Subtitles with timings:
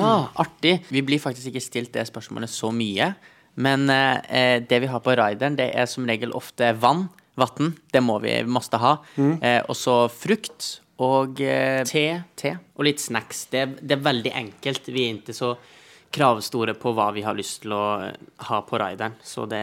[0.00, 0.78] Ja, artig.
[0.88, 3.12] Vi blir faktisk ikke stilt det spørsmålet så mye.
[3.58, 7.08] Men eh, det vi har på rideren, det er som regel ofte vann.
[7.38, 7.72] Vann.
[7.92, 8.96] Det må vi måtte ha.
[9.18, 12.06] Eh, og så frukt og eh, te,
[12.38, 13.46] te og litt snacks.
[13.52, 14.90] Det, det er veldig enkelt.
[14.90, 15.52] Vi er ikke så
[16.14, 18.16] kravstore på hva vi har lyst til å eh,
[18.50, 19.14] ha på rideren.
[19.22, 19.62] Så det,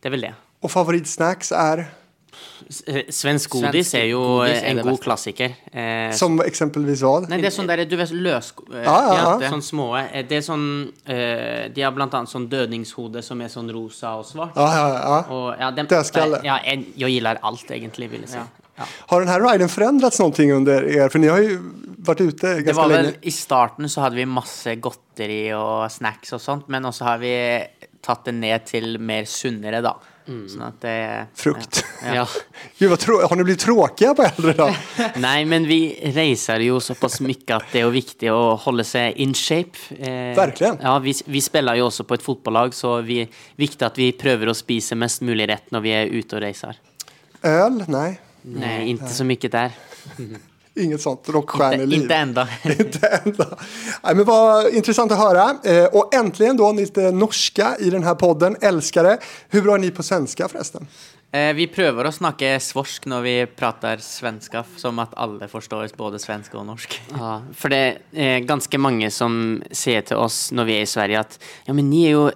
[0.00, 0.34] det er vel det.
[0.64, 2.05] Og favoritsnacks är Eh,
[2.68, 5.04] Svensk godis Svensk er jo godis er en det god beste.
[5.04, 5.54] klassiker.
[5.72, 7.14] Eh, som eksempelvis hva?
[7.28, 8.52] Nei, det er sånn der, du vet, løs...
[8.72, 9.50] eh, Ja, ja, ja.
[9.52, 9.88] Sånn små.
[10.00, 10.66] eh, Det er sånn
[11.06, 14.56] eh, De har blant annet sånn dødningshode som er sånn rosa og svart.
[14.56, 15.18] Ja, ja, ja.
[15.30, 16.40] Og, ja, skal Dödskalle.
[16.44, 18.44] Ja, jeg, jeg gillar alt, egentlig, vil jeg si.
[18.76, 18.84] Ja.
[19.08, 21.08] Har den här riden förändrats någonting under er?
[21.08, 21.58] För ni har ju
[21.98, 23.16] varit ute Det ganska var vel, länge.
[23.22, 27.32] I starten så hadde vi masse godteri og snacks og sånt, men også har vi
[28.04, 29.94] tatt det ned til mer sunnere, da.
[30.26, 30.94] Sånn at det
[31.38, 31.78] Frukt.
[32.02, 32.14] Ja.
[32.20, 32.24] Ja.
[32.78, 34.68] Gud, vad har ni blitt tråkige på eldre, da?
[35.26, 35.78] Nei, men vi
[36.16, 39.78] reiser jo såpass mye at det er jo viktig å holde seg in shape.
[39.94, 40.80] Eh, Verkligen.
[40.82, 44.10] Ja, vi, vi spiller jo også på et fotballag, så vi er viktig at vi
[44.18, 46.82] prøver å spise mest mulig rett når vi er ute og reiser.
[47.46, 47.84] Øl?
[47.86, 48.10] Nei.
[48.46, 49.78] Nei, ikke så mye der.
[50.76, 52.02] inget sånt rockstjärneliv.
[52.02, 52.48] inte enda.
[52.64, 53.46] Inte ända.
[54.02, 55.56] Nej, men vad intressant att höra.
[55.64, 58.56] Eh, och äntligen då lite norska i den här podden.
[58.60, 59.18] Älskar det.
[59.48, 60.86] Hur bra är ni på svenska förresten?
[61.32, 66.20] Eh, vi prøver å snakke svorsk når vi prater svenska, som at alle forstår både
[66.22, 66.96] svensk og norsk.
[67.18, 67.82] Ja, for det
[68.14, 71.90] er ganske mange som sier til oss når vi er i Sverige at ja, men
[71.90, 72.26] ni er jo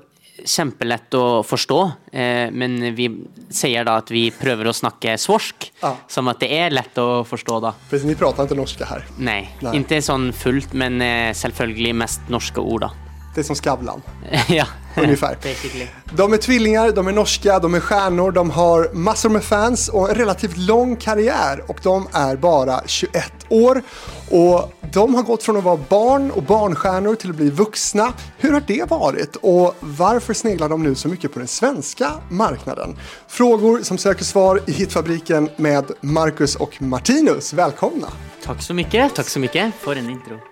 [0.44, 1.78] kjempelett å forstå,
[2.12, 3.08] eh, men vi
[3.50, 5.96] sier da at vi prøver å snakke svorsk, Ja.
[6.08, 7.72] som at det er lett å forstå da.
[7.90, 9.04] Precis, ni prater ikke norsk her?
[9.18, 9.72] Nei, Nei.
[9.80, 12.90] ikke sånn fullt, men eh, selvfølgelig mest norske ord da.
[13.34, 14.02] Det är som Skavlan,
[14.48, 15.36] ja, ungefär.
[15.42, 15.86] basically.
[16.16, 20.10] De är tvillingar, de är norska, de är stjärnor, de har massor med fans och
[20.10, 23.82] en relativt lång karriär och de är bara 21 år.
[24.30, 28.12] Och de har gått från att vara barn och barnstjärnor till att bli vuxna.
[28.38, 32.96] Hur har det varit och varför sneglar de nu så mycket på den svenska marknaden?
[33.28, 37.52] Frågor som söker svar i Hitfabriken med Marcus och Martinus.
[37.52, 38.06] Välkomna!
[38.44, 40.49] Takk så mye, takk så mye för en intro.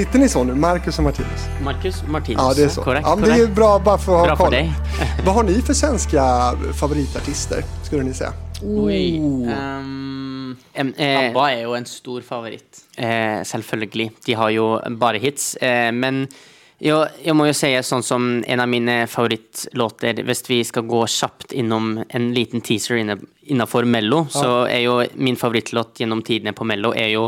[0.00, 1.40] Sitter ni så nu, Marcus och Martinus?
[1.64, 2.40] Markus Martinus.
[2.42, 2.82] Ja, det är så.
[2.82, 4.52] Korrekt, ja, det är bra bara för att ha koll.
[4.52, 4.72] dig.
[5.26, 8.32] Vad har ni för svenska favoritartister, skulle ni säga?
[8.62, 9.18] Oi.
[9.18, 12.80] Um, eh, ABBA er jo en stor favoritt.
[12.96, 14.10] Eh, selvfølgelig.
[14.24, 15.56] De har jo bare hits.
[15.56, 16.28] Eh, men
[16.80, 21.02] jo, jeg må jo si sånn som en av mine favorittlåter Hvis vi skal gå
[21.12, 23.00] kjapt innom en liten teaser
[23.50, 27.26] innafor Mello, så er jo min favorittlåt gjennom tidene på Mello er jo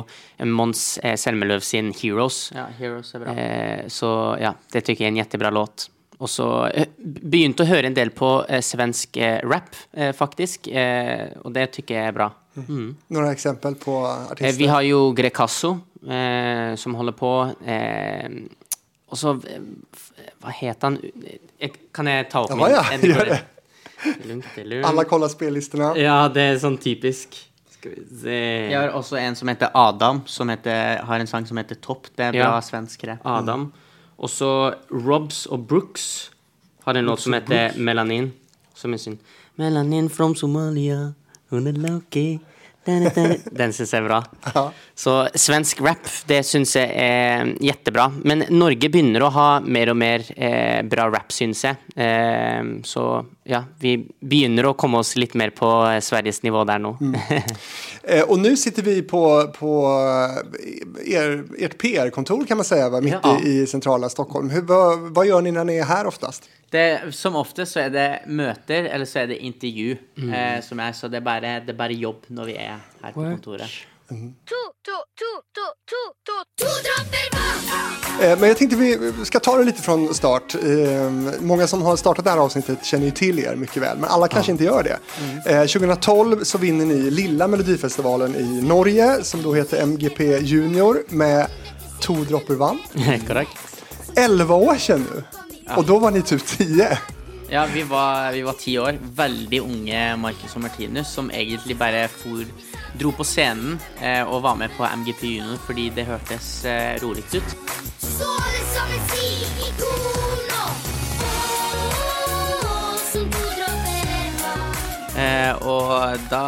[0.49, 2.53] Mons eh, Selmeløv sin 'Heroes'.
[2.55, 3.35] Ja, Heroes er bra.
[3.35, 5.89] Eh, så ja, det syns jeg er en jettebra låt.
[6.23, 10.71] Og så eh, begynte å høre en del på eh, svensk eh, rap, eh, faktisk.
[10.71, 12.31] Eh, og det tykker jeg er bra.
[12.55, 12.93] Mm.
[13.17, 14.59] Noen eksempel på artister?
[14.59, 15.75] Vi har jo Grecasso,
[16.07, 17.33] eh, som holder på.
[17.67, 18.29] Eh,
[19.13, 19.61] og så eh,
[20.43, 20.97] Hva heter han?
[21.61, 22.73] Eh, Kan jeg ta opp Ja, min?
[22.75, 23.41] ja, Eh, gjør det.
[24.27, 24.87] Lugnt, det lugnt.
[24.89, 25.93] Alla kollar spellistorna.
[26.01, 27.37] Ja, det er sånn typisk.
[27.77, 28.39] Skal vi se
[28.73, 32.09] Jeg har også en som heter Adam, som heter, har en sang som heter Topp.
[32.17, 32.61] Det er bra Ja.
[32.61, 33.21] svensk rap.
[33.25, 33.69] Adam.
[34.19, 36.31] Og så Robs og Brooks
[36.85, 38.33] har en låt som heter Melanin.
[38.75, 39.19] Som er sin
[39.59, 41.13] Melanin from Somalia,
[41.51, 42.39] hun er lucky.
[43.59, 44.19] Den, syns jeg er bra.
[44.55, 44.65] Ja.
[44.99, 48.09] Så svensk rap, det syns jeg er jettebra.
[48.27, 51.79] Men Norge begynner å ha mer og mer eh, bra rap, syns jeg.
[51.95, 53.07] Eh, så
[53.49, 56.97] ja, vi begynner å komme oss litt mer på eh, Sveriges nivå der nå.
[57.23, 57.47] Eh,
[58.29, 59.87] och nu sitter vi på, på
[61.07, 63.01] eh, er, ert PR-kontor kan man säga, va?
[63.01, 63.41] mitt Ja.
[63.45, 64.51] i, i centrala Stockholm.
[64.51, 66.49] Hur, vad, vad gör ni när ni är här oftast?
[66.71, 69.97] Det, som ofte så er det møter, eller så er det intervju.
[70.17, 73.13] Eh, som är, så det är, bara, det er bare jobb når vi er her
[73.13, 73.71] på kontoret.
[74.09, 78.31] To, to, to, to, to, to, to dropper vann!
[78.31, 80.55] Eh, men jag tänkte vi ska ta det lite från start.
[80.55, 81.11] Eh,
[81.41, 84.29] många som har startat det här avsnittet känner ju till er mycket väl, men alla
[84.29, 84.99] kanske inte gör det.
[85.53, 91.47] Eh, 2012 så vinner ni lilla Melodifestivalen i Norge som då heter MGP Junior med
[92.01, 92.79] To dropper vann.
[93.29, 93.59] Korrekt.
[94.17, 95.23] 11 år sedan nu.
[95.77, 96.99] Och då var ni typ 10.
[97.53, 98.99] Ja, vi var, vi var ti år.
[99.17, 102.49] Veldig unge Marcus og Martinus, som egentlig bare for,
[102.97, 107.27] dro på scenen eh, og var med på MGP Junior fordi det hørtes eh, rolig
[107.35, 107.53] ut.
[108.01, 110.65] Såle som en stig i korno.
[113.13, 113.45] Som to.
[115.21, 116.45] Eh, og da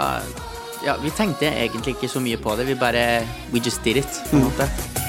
[0.85, 2.67] Ja, vi tenkte egentlig ikke så mye på det.
[2.73, 4.23] Vi bare We just did it.
[4.31, 5.04] på en måte.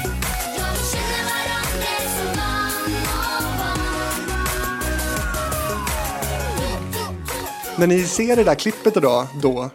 [7.78, 9.70] När ni ser det där klippet idag, då,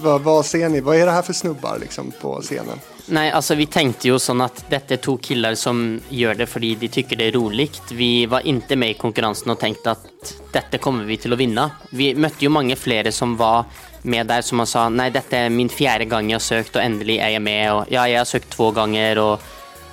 [0.00, 0.80] vad, vad ser ni?
[0.80, 2.78] Vad är det här för snubbar liksom, på scenen?
[3.06, 5.78] Nei, altså vi tenkte jo sånn at dette er to killer som
[6.12, 7.70] gjør det fordi de tykker det er rolig.
[7.92, 11.70] Vi var ikke med i konkurransen og tenkte at dette kommer vi til å vinne.
[11.96, 13.64] Vi møtte jo mange flere som var
[14.08, 17.18] med der som sa nei, dette er min fjerde gang jeg har søkt, og endelig
[17.24, 17.64] er jeg med.
[17.72, 19.48] Og ja, jeg har søkt to ganger, og,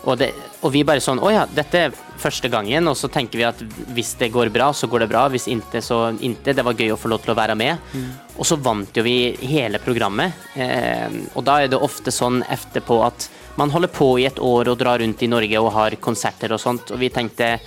[0.05, 0.31] og, det,
[0.61, 2.87] og vi bare sånn å ja, dette er første gangen.
[2.87, 3.61] Og så tenker vi at
[3.95, 5.25] hvis det går bra, så går det bra.
[5.33, 6.53] Hvis ikke, så ikke.
[6.53, 7.89] Det var gøy å få lov til å være med.
[8.37, 10.45] Og så vant jo vi hele programmet.
[10.53, 14.69] Eh, og da er det ofte sånn etterpå at man holder på i et år
[14.71, 17.57] og drar rundt i Norge og har konserter og sånt, og vi tenkte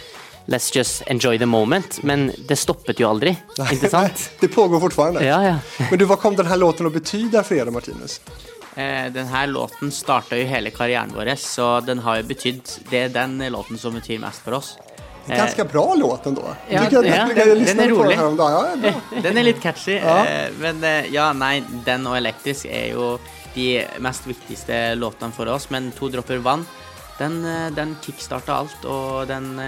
[0.49, 1.99] Let's just enjoy the moment.
[2.02, 3.35] Men det stoppet jo aldri,
[3.75, 4.31] ikke sant?
[4.40, 5.25] Det pågår fortfarande.
[5.26, 5.58] Ja, ja.
[5.90, 8.20] Men du, hva kom denne låten å bety för for då, Martinus?
[8.78, 13.00] Eh, den her låten starta jo hele karrieren vår, så den har jo betydd Det
[13.04, 14.76] er den låten som betyr mest for oss.
[15.28, 16.44] En ganske bra låt ändå.
[16.70, 18.16] ja, kan, ja, den- den er rolig.
[18.16, 18.94] Ja, det.
[19.22, 20.25] Den er litt catchy, Ja.
[20.25, 23.19] eh, men eh, ja, nei, den og Elektrisk er jo
[23.54, 25.69] de mest viktigste låtene for oss.
[25.70, 26.64] Men To dråper vann,
[27.19, 27.42] den,
[27.75, 29.58] den kickstarta alt, og den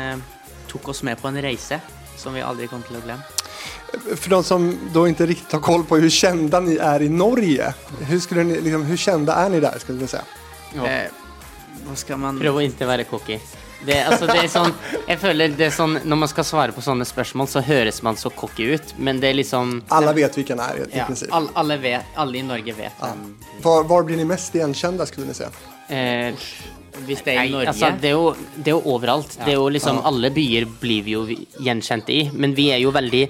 [0.69, 1.81] tok oss med på en reise
[2.17, 3.40] som vi aldri kommer til å glemme.
[4.17, 7.75] För de som då inte riktigt har koll på hur kända ni är i Norge.
[8.01, 10.23] Hur, skulle ni, liksom, hur kända är ni där skulle du säga?
[10.75, 11.11] Eh,
[11.87, 13.39] hva skal man Prøv å ikke være cocky.
[13.87, 14.75] Det, altså, det er sånn,
[15.09, 18.19] jeg føler det er sånn, Når man skal svare på sånne spørsmål, så høres man
[18.21, 21.33] så cocky ut, men det er liksom Alla vet hvem ni er, i, ja, princip.
[21.33, 23.23] all, alle, vet, alle i Norge vet hvem
[23.65, 25.49] Hvor, hvor blir ni mest gjenkjente, skulle ni si?
[25.97, 26.37] eh,
[27.07, 29.39] Hvis det er i Nei, Norge altså, det, er jo, det er jo overalt.
[29.41, 31.25] Det er jo liksom, Alle byer blir vi jo
[31.65, 33.25] gjenkjente i, men vi er jo veldig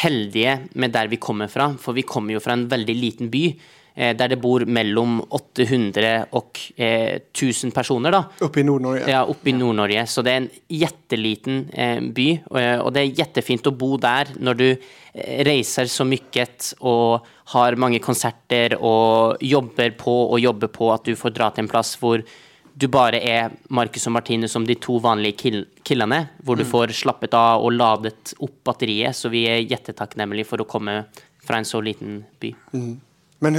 [0.00, 1.72] heldige med der vi kommer fra.
[1.80, 3.46] For vi kommer jo fra en veldig liten by.
[3.94, 8.10] Eh, der det bor mellom 800 og eh, 1000 personer.
[8.10, 8.24] da.
[8.42, 9.06] Oppe i Nordnorge?
[9.06, 10.02] Ja, oppe i Nord-Norge.
[10.10, 13.94] Så det er en jätteliten eh, by, og, eh, og det er jettefint å bo
[14.02, 16.46] der når du eh, reiser så mye
[16.80, 21.62] og har mange konserter og jobber på og jobber på at du får dra til
[21.62, 22.24] en plass hvor
[22.76, 26.90] du bare er Marcus og Martine som de to vanlige kill killene, hvor du får
[26.96, 31.04] slappet av og ladet opp batteriet, så vi er jättetakknemlige for å komme
[31.44, 32.54] fra en så liten by.
[33.44, 33.58] Men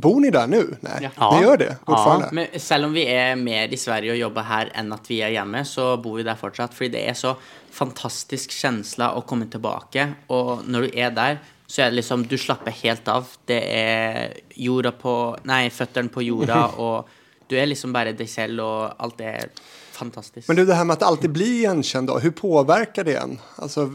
[0.00, 0.60] bor ni der nå?
[0.84, 1.10] Nei, Ja.
[1.32, 2.28] ni gjør det Ja.
[2.32, 5.30] Men selv om vi er mer i Sverige og jobber her enn at vi er
[5.34, 6.72] hjemme, så bor vi der fortsatt.
[6.72, 7.36] Fordi det er så
[7.72, 10.14] fantastisk kjensle å komme tilbake.
[10.30, 13.26] Og når du er der, så er det liksom Du slapper helt av.
[13.46, 17.08] Det er jorda på Nei, føttene på jorda, og
[17.48, 19.50] du er liksom bare deg selv, og alt er
[19.94, 20.48] fantastisk.
[20.48, 23.38] Men du, det her med att alltid bli gjenkjent, da, hvordan påverkar det en?
[23.56, 23.90] Altså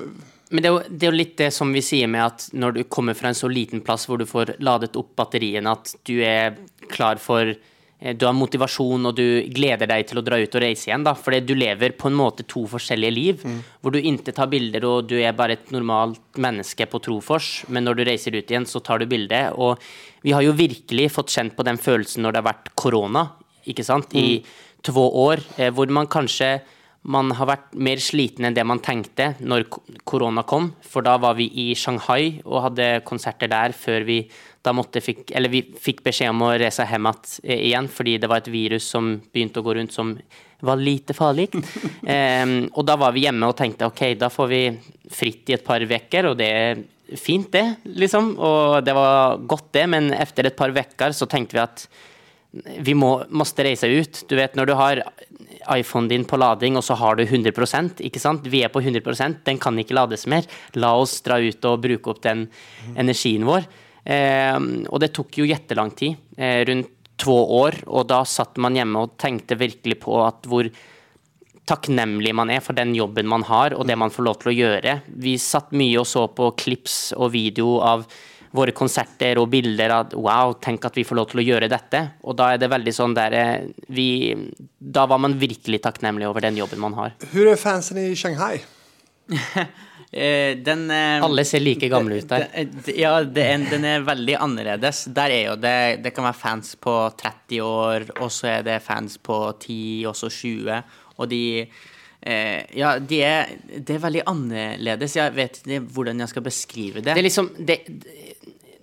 [0.50, 2.78] Men det er, jo, det er jo litt det som vi sier med at når
[2.78, 6.16] du kommer fra en så liten plass hvor du får ladet opp batteriene, at du
[6.26, 6.58] er
[6.90, 7.54] klar for
[8.00, 11.04] Du har motivasjon, og du gleder deg til å dra ut og reise igjen.
[11.04, 13.44] da, Fordi du lever på en måte to forskjellige liv,
[13.82, 17.84] hvor du ikke tar bilder, og du er bare et normalt menneske på Trofors, men
[17.84, 19.42] når du reiser ut igjen, så tar du bilde.
[19.60, 19.84] Og
[20.24, 23.26] vi har jo virkelig fått kjent på den følelsen når det har vært korona,
[23.68, 24.40] ikke sant, i
[24.82, 26.62] to år, eh, hvor man kanskje
[27.08, 29.68] man har vært mer sliten enn det man tenkte når
[30.08, 30.74] korona kom.
[30.84, 34.20] For da var vi i Shanghai og hadde konserter der før vi
[34.66, 38.28] da måtte fikk, eller vi fikk beskjed om å reise hjem eh, igjen fordi det
[38.28, 40.12] var et virus som begynte å gå rundt som
[40.60, 41.48] var lite farlig.
[42.04, 44.64] Em, og da var vi hjemme og tenkte ok, da får vi
[45.16, 46.84] fritt i et par uker, og det er
[47.18, 47.64] fint, det,
[47.98, 48.34] liksom.
[48.38, 51.88] Og det var godt, det, men etter et par uker så tenkte vi at
[52.52, 54.24] vi må, måtte reise ut.
[54.30, 55.02] Du vet når du har
[55.76, 58.48] iPhonen din på lading, og så har du 100% ikke sant?
[58.50, 60.48] Vi er på 100% den kan ikke lades mer.
[60.80, 62.48] La oss dra ut og bruke opp den
[62.98, 63.68] energien vår.
[64.10, 64.58] Eh,
[64.90, 69.04] og det tok jo jettelang tid, eh, rundt to år, og da satt man hjemme
[69.04, 70.70] og tenkte virkelig på at hvor
[71.70, 74.56] takknemlig man er for den jobben man har, og det man får lov til å
[74.56, 74.96] gjøre.
[75.22, 78.08] Vi satt mye og så på klips og video av
[78.56, 82.02] våre konserter og bilder av wow, tenk at vi får lov til å gjøre dette.
[82.26, 84.10] Og da er det veldig sånn der eh, vi
[84.80, 87.14] Da var man virkelig takknemlig over den jobben man har.
[87.32, 88.58] Hvordan er fansen i Shanghai?
[90.12, 92.48] Eh, den eh, Alle ser like gamle ut der.
[92.98, 95.04] Ja, det er, den er veldig annerledes.
[95.14, 98.80] Der er jo det Det kan være fans på 30 år, og så er det
[98.82, 100.82] fans på 10, og så 20.
[101.20, 105.16] Og de eh, Ja, det er, det er veldig annerledes.
[105.20, 107.14] Jeg vet ikke hvordan jeg skal beskrive det.
[107.14, 107.78] Det er liksom det,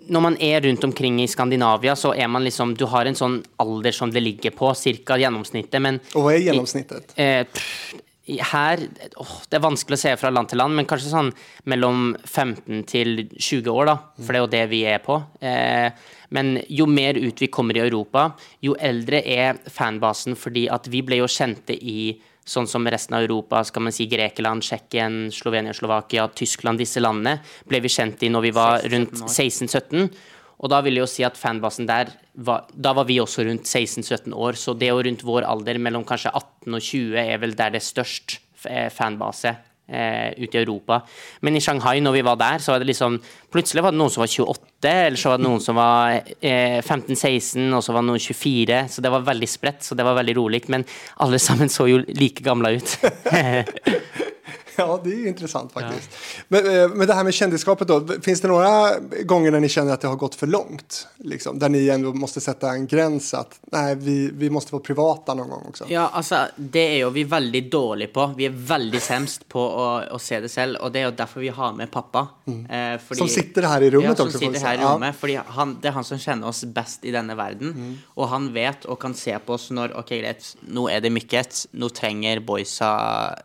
[0.08, 3.40] Når man er rundt omkring i Skandinavia, så er man liksom Du har en sånn
[3.62, 4.72] alder som det ligger på,
[5.04, 5.16] ca.
[5.20, 7.14] gjennomsnittet, men Og hva er gjennomsnittet?
[7.16, 7.94] I, Eh, pff,
[8.26, 8.80] her
[9.22, 11.32] åh, Det er vanskelig å se fra land til land, men kanskje sånn
[11.70, 13.96] mellom 15 til 20 år, da.
[14.18, 15.20] For det er jo det vi er på.
[15.40, 15.90] Eh,
[16.30, 18.32] men jo mer ut vi kommer i Europa,
[18.62, 23.26] jo eldre er fanbasen, fordi at vi ble jo kjente i sånn som resten av
[23.26, 28.30] Europa, skal man si Grekeland, Tsjekkia, Slovenia, Slovakia, Tyskland, disse landene, ble vi kjent i
[28.30, 30.08] når vi var rundt 16-17.
[30.56, 32.14] Og da vil jeg jo si at fanbasen der
[32.46, 36.04] var, Da var vi også rundt 16-17 år, så det er rundt vår alder, mellom
[36.04, 38.38] kanskje 18 og 20, er vel der det er størst
[38.68, 39.52] eh, fanbase
[39.88, 41.02] eh, ute i Europa.
[41.42, 43.20] Men i Shanghai, når vi var der, så var det liksom
[43.52, 46.78] Plutselig var det noen som var 28, eller så var det noen som var eh,
[46.82, 48.80] 15-16, og så var det noen 24.
[48.92, 50.62] Så det var veldig spredt, så det var veldig rolig.
[50.72, 50.84] Men
[51.24, 52.98] alle sammen så jo like gamle ut.
[54.78, 56.10] Ja, det är intressant faktiskt.
[56.48, 59.92] Men, eh, men det här med kändisskapet då, finns det några gånger när ni känner
[59.92, 61.06] att det har gått för långt?
[61.16, 65.34] Liksom, där ni ändå måste sätta en gräns att nej, vi, vi måste vara privata
[65.34, 65.84] någon gång också.
[65.88, 68.26] Ja, altså, det er jo vi veldig dårlige på.
[68.36, 71.40] Vi er veldig semst på å, å se det selv, og det er jo derfor
[71.40, 72.26] vi har med pappa.
[72.46, 74.80] Eh, fordi- Som sitter här i rummet ja, som också, får sitter her i.
[74.82, 74.94] Ja.
[74.94, 77.98] rommet, fordi han, det er han som kjenner oss best i denne verden.
[78.14, 81.66] Og han vet og kan se på oss når Ok, greit, nå er det mykket.
[81.72, 82.90] Nå trenger boysa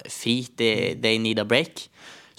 [0.10, 0.42] fri.
[0.58, 1.86] det they need a break.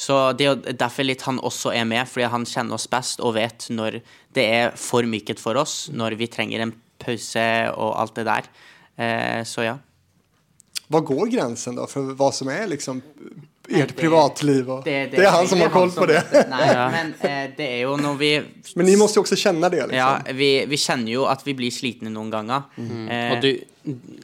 [0.03, 3.37] Så det er derfor litt han også er med, fordi han kjenner oss best og
[3.37, 4.01] vet når
[4.35, 7.45] det er for myket for oss, når vi trenger en pause
[7.77, 8.49] og alt det der.
[8.97, 9.77] Eh, så ja.
[10.93, 12.99] Hva går grensen da for hva som er liksom
[13.71, 14.69] ert det- privatliv?
[14.75, 14.83] Og...
[14.85, 16.21] det, er han som har koll på det.
[16.53, 18.31] Nei, men eh, det er jo når vi
[18.77, 19.97] Men ni må jo også kjenne det liksom.
[19.97, 22.67] Ja, vi, vi kjenner jo at vi blir slitne noen ganger.
[22.81, 23.53] Eh, Og du,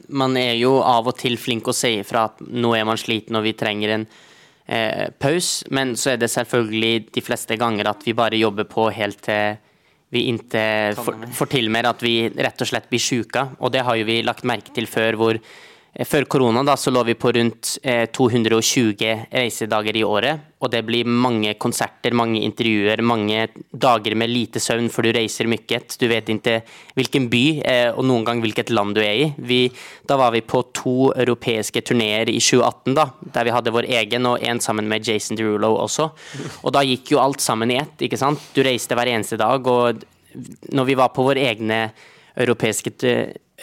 [0.09, 3.37] man er jo av og til flink å si ifra at nå er man sliten
[3.39, 4.09] og vi trenger en
[4.69, 8.89] eh, pause, men så er det selvfølgelig de fleste ganger at vi bare jobber på
[8.95, 9.57] helt til
[10.09, 10.61] vi ikke
[10.97, 13.43] for, får til mer, at vi rett og slett blir sjuka.
[13.61, 15.37] Og det har jo vi lagt merke til før, hvor
[16.07, 20.81] før korona da, så lå vi på rundt eh, 220 reisedager i året, og det
[20.87, 25.79] blir mange konserter, mange intervjuer, mange dager med lite søvn, for du reiser mye.
[25.99, 26.59] Du vet ikke
[26.95, 29.27] hvilken by, eh, og noen gang hvilket land du er i.
[29.37, 29.59] Vi,
[30.07, 34.29] da var vi på to europeiske turneer i 2018, da, der vi hadde vår egen,
[34.29, 36.07] og en sammen med Jason Derulo også.
[36.63, 38.51] Og da gikk jo alt sammen i ett, ikke sant.
[38.55, 40.07] Du reiste hver eneste dag, og
[40.71, 41.83] når vi var på vår egne
[42.39, 42.95] europeiske,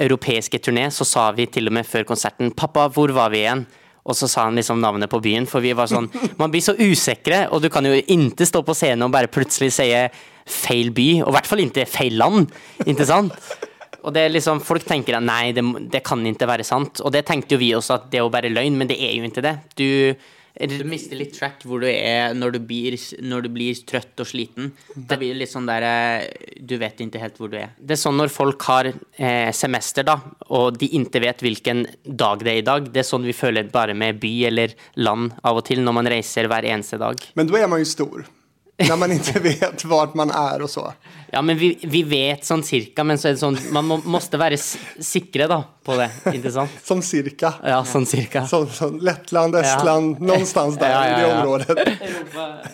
[0.00, 3.67] europeiske turné, så sa vi til og med før konserten 'Pappa, hvor var vi igjen?'
[4.07, 6.07] Og så sa han liksom navnet på byen, for vi var sånn
[6.41, 9.73] Man blir så usikre, og du kan jo ikke stå på scenen og bare plutselig
[9.75, 9.91] si
[10.47, 12.53] feil by, og i hvert fall ikke feil land,
[12.87, 13.35] ikke sant?
[14.07, 17.00] Og det er liksom, Folk tenker at nei, det, det kan ikke være sant.
[17.03, 19.17] Og det tenkte jo vi også, at det er jo bare løgn, men det er
[19.17, 19.57] jo ikke det.
[19.75, 19.88] Du
[20.57, 24.29] du mister litt track hvor du er når du blir, når du blir trøtt og
[24.31, 24.71] sliten.
[24.97, 27.75] Da blir det litt sånn der eh, Du vet ikke helt hvor du er.
[27.77, 30.17] Det er sånn når folk har eh, semester, da,
[30.57, 32.89] og de ikke vet hvilken dag det er i dag.
[32.93, 36.11] Det er sånn vi føler bare med by eller land av og til når man
[36.17, 37.21] reiser hver eneste dag.
[37.37, 38.27] Men da er man jo stor.
[38.88, 40.92] När man inte vet vart man är och så.
[41.33, 44.37] Ja, men vi, vi vet sånn cirka, men så er det sånn Man må, måste
[44.38, 44.56] være
[45.00, 46.71] sikre da, på det, ikke sant?
[46.85, 47.54] Som cirka.
[47.64, 48.45] Ja, sånn cirka.
[48.47, 51.78] Som, som Lettland, Estland, någonstans der Ja, ja, i det området.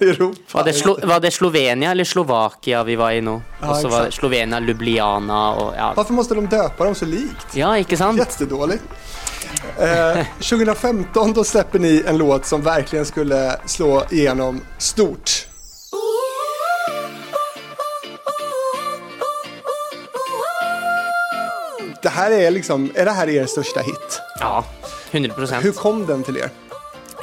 [0.00, 0.58] Europa.
[0.58, 3.36] Var det, Slo var det Slovenia eller Slovakia vi var i nå?
[3.60, 4.12] Ja, Og så var det.
[4.18, 5.92] Slovenia, Ljubljana og ja.
[5.96, 7.54] Varför måste de döpa dem så likt?
[7.54, 8.18] Ja, ikke sant?
[8.18, 8.82] Jättedåligt.
[9.78, 15.46] Eh, 2015 då släpper ni en låt som verkligen skulle slå igenom stort.
[22.02, 24.18] Det her er liksom, Er det her deres største hit?
[24.40, 24.62] Ja,
[25.12, 26.50] 100% Hur kom den til er?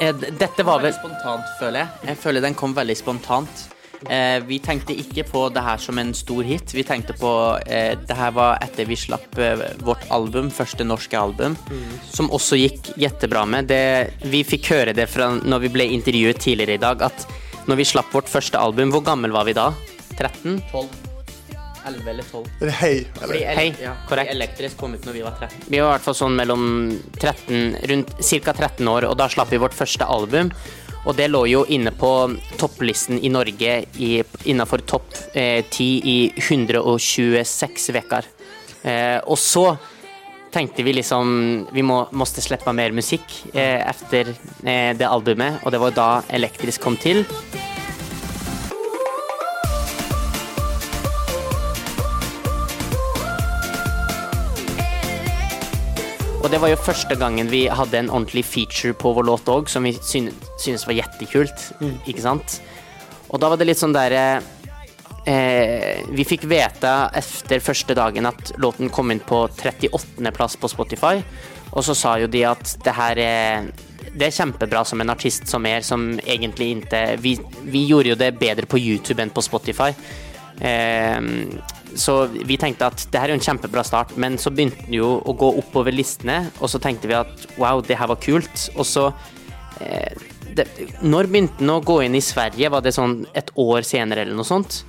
[0.00, 2.08] Eh, Dette var vel spontant, føler jeg.
[2.08, 3.66] Jeg føler den kom veldig spontant.
[4.08, 6.72] Eh, vi tenkte ikke på det her som en stor hit.
[6.72, 7.32] Vi tenkte på
[7.66, 11.58] eh, Det her var etter vi slapp eh, vårt album, første norske album,
[12.08, 13.68] som også gikk jettebra med.
[13.68, 17.28] Det, vi fikk høre det fra når vi ble intervjuet tidligere i dag, at
[17.68, 19.68] når vi slapp vårt første album, hvor gammel var vi da?
[20.16, 20.62] 13?
[20.72, 21.09] 12.
[21.90, 22.50] 11 eller 12.
[22.60, 22.92] Eller hei.
[22.96, 23.26] Eller?
[23.26, 24.30] Fordi, Hei, ja, korrekt.
[24.30, 25.64] fordi Elektrisk kom ut når vi var 13.
[25.66, 26.64] Vi var i hvert fall sånn mellom
[27.18, 28.54] 13, rundt ca.
[28.54, 30.52] 13 år, og da slapp vi vårt første album.
[31.08, 32.10] Og det lå jo inne på
[32.60, 34.10] topplisten i Norge i,
[34.52, 38.28] innenfor topp eh, 10 i 126 uker.
[38.84, 39.64] Eh, og så
[40.50, 43.22] tenkte vi liksom Vi må, måtte slippe mer musikk
[43.54, 44.32] eh, etter
[44.64, 47.22] eh, det albumet, og det var da Elektrisk kom til.
[56.40, 59.68] Og det var jo første gangen vi hadde en ordentlig feature på vår låt òg,
[59.68, 61.66] som vi syn syntes var jettekult.
[62.08, 62.56] Ikke sant?
[63.28, 64.40] Og da var det litt sånn derre
[65.28, 71.20] eh, Vi fikk vite etter første dagen at låten kom inn på 38.-plass på Spotify,
[71.70, 73.68] og så sa jo de at det her er
[74.10, 77.36] det er kjempebra som en artist som er, som egentlig ikke vi,
[77.68, 79.92] vi gjorde jo det bedre på YouTube enn på Spotify.
[80.56, 81.20] Eh,
[81.98, 84.98] så vi tenkte at det her er jo en kjempebra start, men så begynte den
[85.00, 88.68] jo å gå oppover listene, og så tenkte vi at wow, det her var kult.
[88.76, 89.08] Og så
[89.80, 90.14] eh,
[90.54, 90.66] det,
[91.02, 92.70] Når begynte den å gå inn i Sverige?
[92.72, 94.82] Var det sånn et år senere eller noe sånt?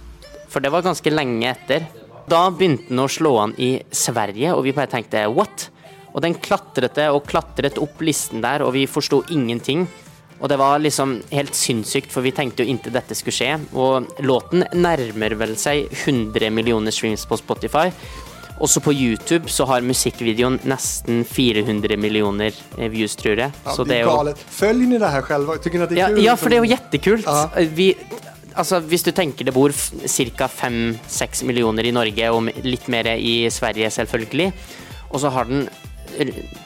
[0.51, 1.85] For det var ganske lenge etter.
[2.29, 5.69] Da begynte den å slå an i Sverige, og vi bare tenkte what?
[6.11, 9.85] Og den klatret det og klatret opp listen der, og vi forsto ingenting.
[10.41, 13.53] Og det var liksom helt sinnssykt, for vi tenkte jo inntil dette skulle skje.
[13.77, 17.91] Og låten nærmer vel seg 100 millioner streams på Spotify.
[18.61, 23.53] Også på YouTube så har musikkvideoen nesten 400 millioner eh, views, tror jeg.
[23.65, 24.43] Ja, så det er galet.
[24.53, 25.49] Følger ni det her selv?
[25.49, 26.23] Att det är ja, kul?
[26.23, 27.25] ja, for det er jo jättekult.
[27.25, 27.49] Ja.
[27.73, 27.95] Vi,
[28.53, 30.47] altså, hvis du tenker det bor ca.
[30.47, 34.51] 5-6 millioner i Norge, og litt mer i Sverige, selvfølgelig,
[35.09, 35.65] og så har den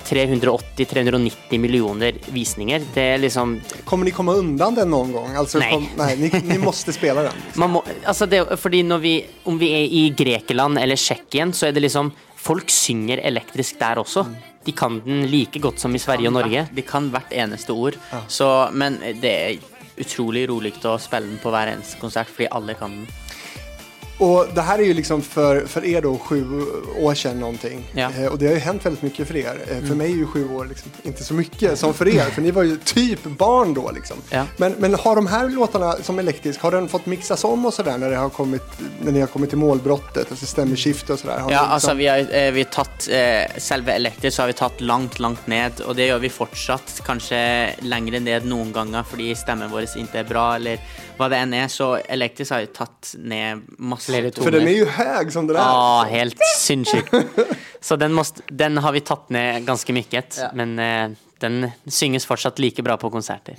[0.05, 2.83] 380-390 millioner visninger.
[2.93, 5.35] Det er liksom Kommer ni komme undan den noen gang?
[5.41, 5.71] Altså, nei.
[5.73, 7.45] Kom, nei ni, ni måste spela den.
[7.61, 11.69] man må, altså det, fordi når vi, Om vi er i Grekeland eller Tsjekkien, så
[11.69, 12.11] er det liksom
[12.45, 14.25] Folk synger elektrisk der også.
[14.65, 16.67] De kan den like godt som i Sverige og Norge.
[16.73, 17.97] De kan hvert eneste ord.
[18.29, 19.57] Så, men det er
[19.97, 23.07] utrolig rolig å spille den på hver eneste konsert, fordi alle kan den.
[24.17, 26.61] Och det här är ju liksom för, för er då sju
[26.99, 27.83] år sedan någonting.
[27.93, 28.09] Ja.
[28.19, 29.57] Eh, och det har ju hänt väldigt mycket för er.
[29.71, 32.23] Eh, För mig är ju sju år liksom inte så mycket som för er.
[32.23, 34.17] För ni var ju typ barn då liksom.
[34.29, 34.45] Ja.
[34.57, 37.97] Men, men har de här låtarna som elektrisk, har den fått mixas om och sådär
[37.97, 38.63] när, det har kommit,
[39.01, 40.27] när ni har kommit till målbrottet?
[40.31, 41.37] Alltså stämmeskifte och sådär?
[41.37, 41.73] Ja, liksom...
[41.73, 45.19] liksom- vi har, eh, vi har tatt eh, Selve elektrisk så har vi tatt langt,
[45.19, 47.01] langt ned, og det gjør vi fortsatt.
[47.05, 47.39] Kanskje
[47.81, 50.79] lengre ned noen ganger fordi stemmen vår ikke er bra, eller
[51.17, 51.67] hva det enn er.
[51.71, 55.57] Så elektrisk har jo tatt ned masse Flere For den er jo høy som den
[55.59, 55.61] er.
[55.61, 57.13] Ja, helt sinnssykt.
[57.85, 60.49] Så den, måste, den har vi tatt ned ganske mye, Ja.
[60.57, 63.55] men eh, den synges fortsatt like bra på konserter.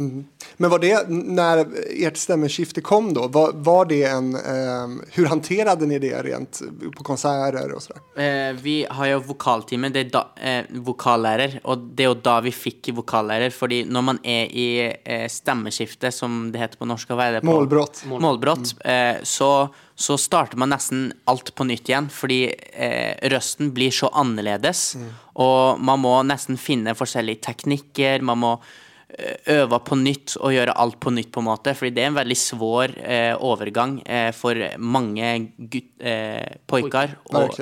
[0.57, 1.65] Men var det, når
[2.07, 6.63] ert stemmeskifte kom da, var, var det en, ehm, hur håndterte ni det rent
[6.97, 8.01] på konserter og sånn?
[8.17, 12.39] Eh, vi har jo vokaltime, det er da, eh, vokallærer, og det er jo da
[12.47, 13.53] vi fikk vokallærer.
[13.55, 17.45] Fordi når man er i eh, stemmeskifte, som det heter på norsk, hva er det
[17.45, 17.53] på?
[17.53, 18.05] Målbrott.
[18.09, 18.75] Målbrott.
[18.87, 22.41] Eh, så, så starter man nesten alt på nytt igjen, fordi
[22.73, 24.95] eh, røsten blir så annerledes.
[25.43, 28.53] Og man må nesten finne forskjellige teknikker, man må
[29.13, 31.75] eh, øve på nytt og gjøre alt på nytt, på en måte.
[31.77, 37.19] Fordi det er en veldig svår eh, overgang eh, for mange gutt, eh, poikar.
[37.37, 37.61] Og,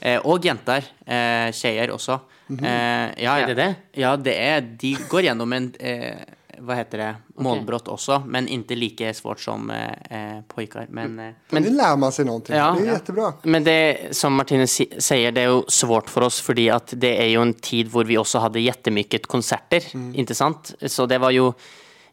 [0.00, 0.88] eh, og jenter.
[1.04, 2.20] Eh, tjejer også.
[2.56, 3.38] eh, ja, ja.
[3.44, 3.70] Er det det?
[4.00, 6.24] Ja, det er De går gjennom en eh,
[6.66, 7.08] hva heter det,
[7.40, 10.48] målbrott også, men ikke like svårt som eh, pojker.
[10.54, 10.86] poikar.
[10.94, 11.34] Men, mm.
[11.50, 12.42] Men det lærer man seg noe.
[12.48, 12.70] Ja.
[12.76, 13.28] det er kjempebra.
[13.32, 13.50] Ja.
[13.54, 13.80] Men det
[14.16, 17.54] som Martine sier, det er jo svårt for oss, fordi at det er jo en
[17.54, 20.74] tid hvor vi også hadde jettemykket konserter, ikke sant?
[20.86, 21.50] Så det var jo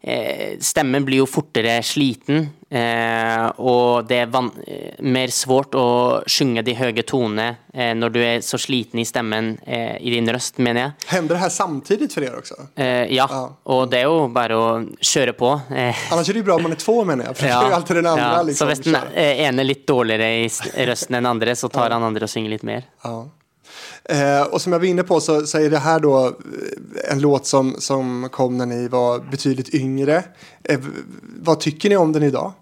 [0.01, 4.35] eh, Stemmen blir jo fortere sliten, eh, og det er
[4.67, 5.87] eh, mer svårt å
[6.27, 10.27] synge de høye tonene eh, når du er så sliten i stemmen, eh, i din
[10.33, 11.07] røst, mener jeg.
[11.13, 12.59] Hender det her samtidig for dere også?
[12.75, 13.43] Eh, ja, Ja.
[13.65, 14.67] og det er jo bare å
[15.01, 15.53] kjøre på.
[15.71, 17.37] Eh, Annars är det bra om man är två jeg.
[17.37, 17.59] For ja.
[17.61, 18.41] det er alltid den andre, ja.
[18.41, 18.67] liksom.
[18.67, 22.03] Så hvis den eh, ene er litt dårligere i røsten enn andre, så tar han
[22.03, 22.83] andre og synger litt mer.
[23.03, 23.25] Ja.
[24.09, 27.19] Eh, och som jag var inne på så, så är det här då eh, en
[27.19, 30.23] låt som, som kom när ni var betydligt yngre.
[30.63, 30.79] Eh,
[31.41, 32.53] vad tycker ni om den idag?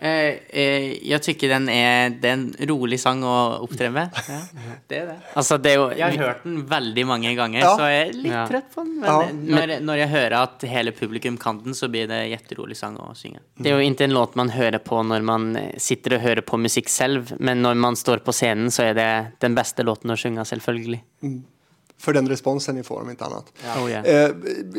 [0.00, 3.34] Eh, eh, jeg tykker den er, det er en rolig sang å
[3.64, 4.16] opptre med.
[4.28, 4.38] Ja,
[4.88, 5.16] det det.
[5.36, 7.76] Altså, det jo Jeg har hørt den veldig mange ganger, Ja.
[7.76, 8.46] så jeg er litt Ja.
[8.48, 9.00] trøtt på den.
[9.00, 12.96] Men når, når jeg hører at hele publikum kan den, så blir det jetterolig sang
[12.96, 13.40] å synge.
[13.60, 16.42] Det er jo ikke en låt man hører på når man eh, sitter og hører
[16.42, 19.10] på musikk selv, men når man står på scenen, så er det
[19.40, 21.02] den beste låten å synge, selvfølgelig.
[22.00, 23.52] För den responsen ni får om inte annat.
[23.78, 24.04] Oh, yeah.
[24.04, 24.30] Eh,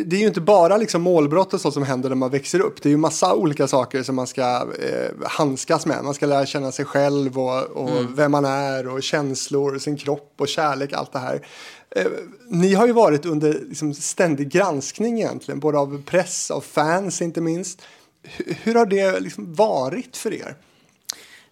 [0.06, 2.82] det är ju inte bara liksom målbrott och sånt som händer när man växer upp.
[2.82, 6.04] Det är ju massa olika saker som man ska eh, handskas med.
[6.04, 10.34] Man ska lära känna sig själv och, och vem man är och känslor, sin kropp
[10.38, 11.48] och kärlek, allt det här.
[11.96, 12.06] Eh,
[12.50, 17.42] ni har ju varit under liksom, ständig granskning egentligen, både av press, av fans inte
[17.42, 17.82] minst.
[18.24, 20.56] Hur, hur har det liksom varit för er?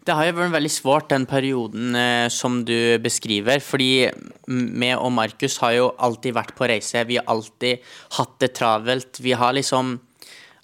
[0.07, 3.61] Det har jo vært veldig svårt, den perioden eh, som du beskriver.
[3.63, 4.09] Fordi
[4.47, 7.03] meg og Markus har jo alltid vært på reise.
[7.05, 7.83] Vi har alltid
[8.17, 9.19] hatt det travelt.
[9.23, 9.97] Vi har liksom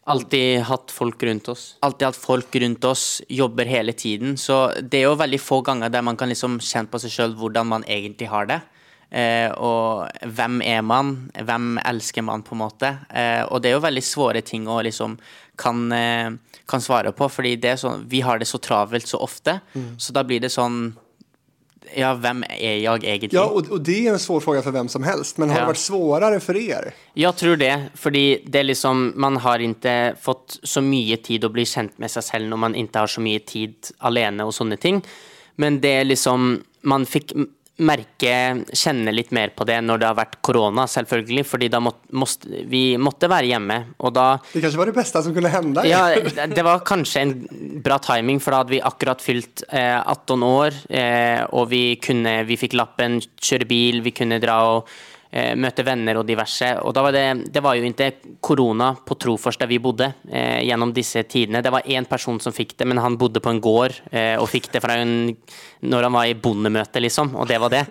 [0.06, 1.78] Alltid hatt folk rundt oss.
[1.82, 4.36] alltid hatt folk rundt oss, jobber hele tiden.
[4.38, 7.34] Så det er jo veldig få ganger der man kan liksom kjenne på seg sjøl
[7.34, 8.60] hvordan man egentlig har det.
[9.16, 11.14] Eh, og hvem er man?
[11.40, 12.90] Hvem elsker man, på en måte?
[13.16, 15.16] Eh, og det er jo veldig svåre ting å liksom
[15.62, 16.32] kan, eh,
[16.68, 19.62] kan svare på, fordi det sånn, vi har det så travelt så ofte.
[19.98, 20.96] Så da blir det sånn
[21.96, 23.34] Ja, hvem er jeg egentlig?
[23.38, 25.66] Ja, og, og det er en svår fråga for hvem som helst, men har Ja.
[25.68, 26.94] det vært svårare for dere?
[27.16, 31.52] Jeg tror det, fordi det er liksom Man har ikke fått så mye tid å
[31.54, 34.80] bli kjent med seg selv når man ikke har så mye tid alene og sånne
[34.82, 35.04] ting.
[35.58, 37.32] Men det er liksom Man fikk
[37.84, 41.44] merke, kjenne litt mer på det når det har vært korona, selvfølgelig.
[41.48, 43.80] Fordi da måtte, måtte, vi måtte være hjemme.
[44.00, 45.84] Og da Det kanskje var det beste som kunne hende?
[45.90, 47.36] Ja, det var kanskje en
[47.84, 52.38] bra timing, for da hadde vi akkurat fylt eh, 18 år, eh, og vi kunne
[52.46, 54.90] Vi fikk lappen, kjøre bil, vi kunne dra og
[55.60, 56.70] møte venner og diverse.
[56.82, 60.94] Og var det Det var jo ikke korona på Trofors der vi bodde eh, gjennom
[60.94, 61.62] disse tidene.
[61.62, 64.50] Det var én person som fikk det, men han bodde på en gård eh, og
[64.50, 65.36] fikk det fra en
[65.86, 67.84] når han var i bondemøte, liksom, og det var det.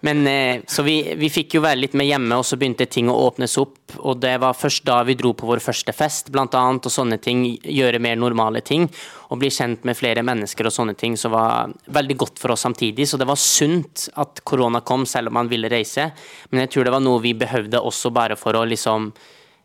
[0.00, 3.10] Men eh, Så vi, vi fikk jo være litt med hjemme, og så begynte ting
[3.10, 3.78] å åpnes opp.
[4.00, 7.18] Og det var først da vi dro på vår første fest, blant annet, og sånne
[7.22, 7.44] ting.
[7.62, 8.88] Gjøre mer normale ting.
[9.30, 12.66] Og bli kjent med flere mennesker og sånne ting som var veldig godt for oss
[12.66, 13.08] samtidig.
[13.08, 16.10] Så det var sunt at korona kom, selv om man ville reise.
[16.50, 19.10] Men jeg tror det var noe vi behøvde også bare for å liksom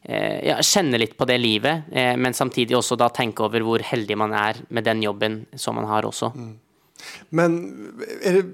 [0.04, 3.84] eh, ja, kjenne litt på det livet, eh, men samtidig også da tenke over hvor
[3.84, 6.32] heldig man er med den jobben som man har også.
[7.36, 7.58] Men
[8.20, 8.46] er det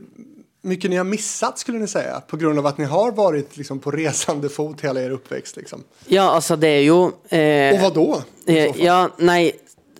[0.65, 2.21] mycket ni har missat skulle ni säga?
[2.28, 5.58] På grund av att ni har varit liksom, på resande fot hela er uppväxt.
[5.58, 5.84] Liksom.
[6.08, 8.21] Ja, altså det er jo eh, Och vad då?
[8.47, 8.84] Eh.
[8.84, 9.56] Ja, nej,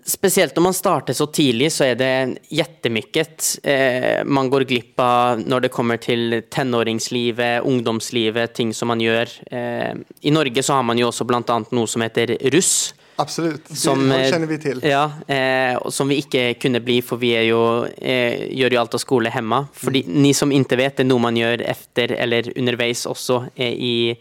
[0.08, 5.40] Spesielt når man starter så tidlig, så er det jettemykket eh, man går glipp av
[5.42, 9.34] når det kommer til tenåringslivet, ungdomslivet, ting som man gjør.
[9.50, 12.94] Eh, I Norge så har man jo også annet noe som heter russ.
[13.16, 14.80] Absolut, det Som, eh, känner vi til.
[14.84, 18.94] Ja, eh, som vi ikke kunne bli, for vi er jo, eh, gjør jo alt
[18.94, 19.68] av skole hjemme.
[19.74, 23.72] Fordi ni som ikke vet, det er noe man gjør efter eller underveis også eh,
[23.72, 24.18] i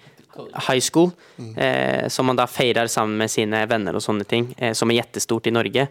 [0.69, 1.11] high school.
[1.57, 5.03] Eh, som man da feirer sammen med sine venner og sånne ting, eh, som er
[5.03, 5.89] jättestort i Norge.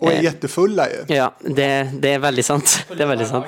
[0.00, 0.86] Og er eh, jättefulla.
[1.08, 2.78] Ja, det, det er veldig sant.
[2.96, 3.46] Det er veldig sant.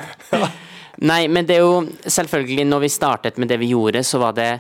[1.01, 4.35] Nei, men det er jo selvfølgelig Når vi startet med det vi gjorde, så var
[4.37, 4.51] det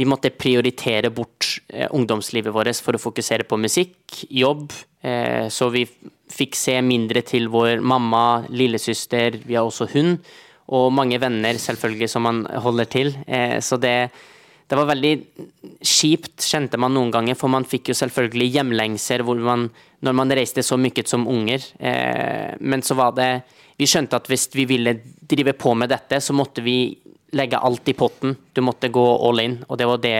[0.00, 4.70] Vi måtte prioritere bort eh, ungdomslivet vårt for å fokusere på musikk, jobb.
[5.04, 5.84] Eh, så vi
[6.30, 10.16] fikk se mindre til vår mamma, lillesøster, vi har også hund.
[10.72, 13.12] Og mange venner, selvfølgelig, som man holder til.
[13.28, 13.96] Eh, så det
[14.70, 15.16] det var veldig
[15.82, 19.64] kjipt, kjente man noen ganger, for man fikk jo selvfølgelig hjemlengser man,
[19.98, 21.64] når man reiste så mye som unger.
[21.82, 23.42] Eh, men så var det
[23.80, 24.92] Vi skjønte at hvis vi ville
[25.24, 27.00] drive på med dette, så måtte vi
[27.36, 28.36] legge alt i potten.
[28.52, 30.18] Du måtte gå all in, og det var det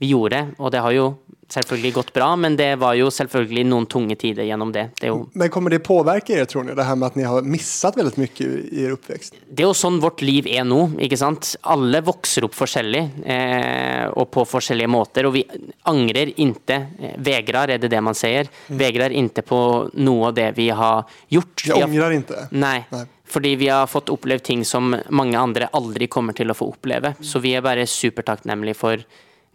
[0.00, 0.42] vi gjorde.
[0.58, 1.06] Og det har jo
[1.52, 4.88] selvfølgelig gått bra, men det var jo selvfølgelig noen tunge tider gjennom det.
[4.98, 7.46] Det jo Men kommer det påvirke dere, tror dere, Det her med at ni har
[7.46, 9.38] missat veldig mye i deres oppvekst?
[9.48, 10.80] Det er jo sånn vårt liv er nå.
[11.06, 11.54] ikke sant?
[11.62, 15.28] Alle vokser opp forskjellig eh, og på forskjellige måter.
[15.28, 15.44] Og vi
[15.86, 16.80] angrer ikke.
[16.98, 18.50] Eh, vegrar, er det det man sier?
[18.66, 19.60] Vegrar ikke på
[19.94, 21.62] noe av det vi har gjort.
[21.66, 22.24] Vi angrer ikke?
[22.24, 22.48] inte.
[22.56, 23.04] nei, Nei.
[23.24, 27.14] fordi vi har fått opplevd ting som mange andre aldri kommer til å få oppleve.
[27.22, 29.02] Så vi er bare supertakknemlige for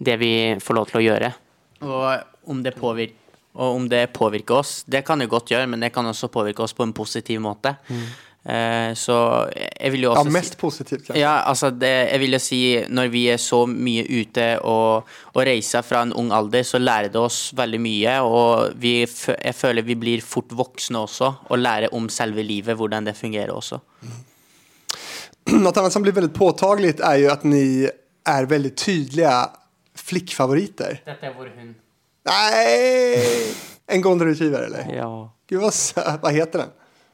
[0.02, 1.34] det vi får lov til å gjøre.
[1.82, 3.18] Og om det påvirker
[3.52, 6.64] og om det påvirker oss, det kan det godt gjøre, men det kan også påvirke
[6.64, 7.74] oss på en positiv måte.
[8.42, 9.16] Eh, så
[9.54, 11.20] jeg vil jo Ja, også mest positivt kanskje.
[11.20, 15.44] Ja, altså det, jeg vil jo si når vi er så mye ute og, og
[15.46, 18.18] reiser fra en ung alder, så lærer det oss veldig mye.
[18.24, 23.12] Og vi, jeg føler vi blir fort voksne også, og lærer om selve livet, hvordan
[23.12, 23.82] det fungerer også.
[24.02, 24.20] Mm.
[25.62, 29.36] Noe annet som blir veldig påtagelig, er jo at ni er veldig tydliga
[30.12, 31.00] flickfavoriter.
[31.08, 31.74] Dette er vår hund.
[32.26, 33.54] Nej!
[33.88, 34.96] En golden retriever eller?
[34.96, 35.34] Ja.
[35.50, 36.20] Gud vad söt.
[36.22, 36.70] Vad heter den?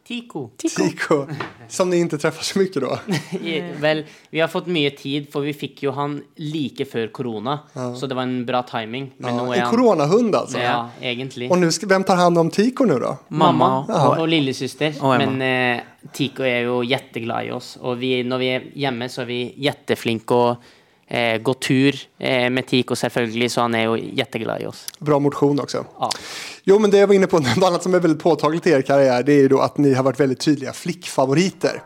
[0.08, 0.50] Tico.
[0.58, 1.26] Tico.
[1.68, 3.00] Som ni inte träffar så mycket då.
[3.42, 7.58] I- Vel, vi har fått mye tid, for vi fikk jo han like før korona.
[8.00, 9.10] Så det var en bra timing.
[9.18, 10.60] Men Ja, en han coronahund alltså.
[10.60, 11.52] Ja, egentlig.
[11.52, 13.18] Och nu ska, vem tar hand om Tico nu då?
[13.28, 13.52] Mamma
[13.88, 14.08] Mamma.
[14.10, 14.96] og, og lillesøster.
[15.02, 15.84] Og Men eh,
[16.14, 17.76] Tico er jo jetteglad i oss.
[17.82, 20.56] Og vi, når vi er hjemme, så er vi jetteflinke å
[21.08, 24.86] eh, gå tur eh, med Tico, selvfølgelig, så han er jo jetteglad i oss.
[25.00, 25.86] Bra motion också.
[26.00, 26.10] Ja.
[26.64, 28.82] Jo, men det jag var inne på, något annat som är väldigt påtagligt i er
[28.82, 31.82] karriär, det är ju då att ni har varit väldigt tydliga flickfavoriter.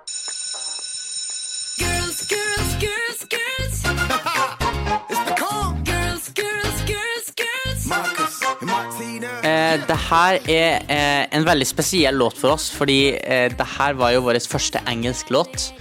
[1.80, 3.84] Girls, girls, girls, girls.
[5.10, 5.84] It's the calm.
[5.84, 7.88] Girls, girls, girls, girls.
[7.88, 9.28] Marcus and Martina.
[9.74, 13.94] Eh, det her er eh, en veldig spesiell låt for oss, fordi eh, det her
[13.94, 15.72] var jo vår første engelsk låt.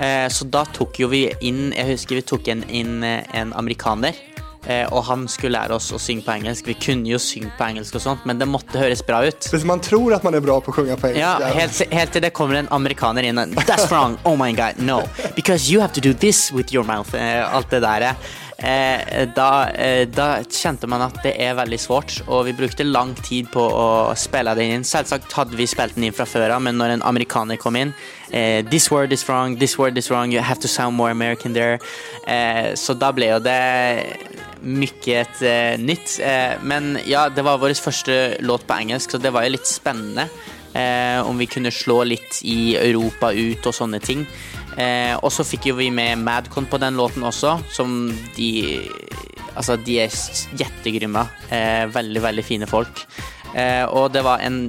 [0.00, 3.54] Eh, så da tok jo vi inn Jeg husker vi tok en, inn eh, en
[3.56, 4.16] amerikaner.
[4.66, 6.66] Eh, og han skulle lære oss å synge på engelsk.
[6.66, 9.46] Vi kunne jo synge på engelsk, og sånt, men det måtte høres bra ut.
[9.52, 11.22] Hvis man tror at man er bra på å synge på engelsk.
[11.22, 14.18] Ja, helt, helt til det kommer en amerikaner inn That's wrong!
[14.26, 15.04] Oh my god, no!
[15.38, 17.14] Because you have to do this with your mouth.
[17.14, 18.10] Alt det der.
[18.66, 23.12] Eh, da, eh, da kjente man at det er veldig svårt, og vi brukte lang
[23.14, 24.86] tid på å spille den inn.
[24.86, 27.92] Selvsagt hadde vi spilt den inn fra før av, men når en amerikaner kom inn
[28.32, 31.54] eh, This word is wrong, this word is wrong, you have to sound more American
[31.54, 31.78] there.
[32.26, 33.60] Eh, så da ble jo det
[34.66, 35.22] mye
[35.78, 36.16] nytt.
[36.66, 40.26] Men ja, det var vår første låt på engelsk, så det var jo litt spennende.
[41.24, 44.26] Om vi kunne slå litt i Europa ut og sånne ting.
[44.76, 48.50] Eh, og så fikk jo vi med Madcon på den låten også, som de
[49.56, 50.12] Altså, de er
[50.60, 51.22] jettegrymme.
[51.48, 53.00] Eh, veldig, veldig fine folk.
[53.56, 54.66] Eh, og det var en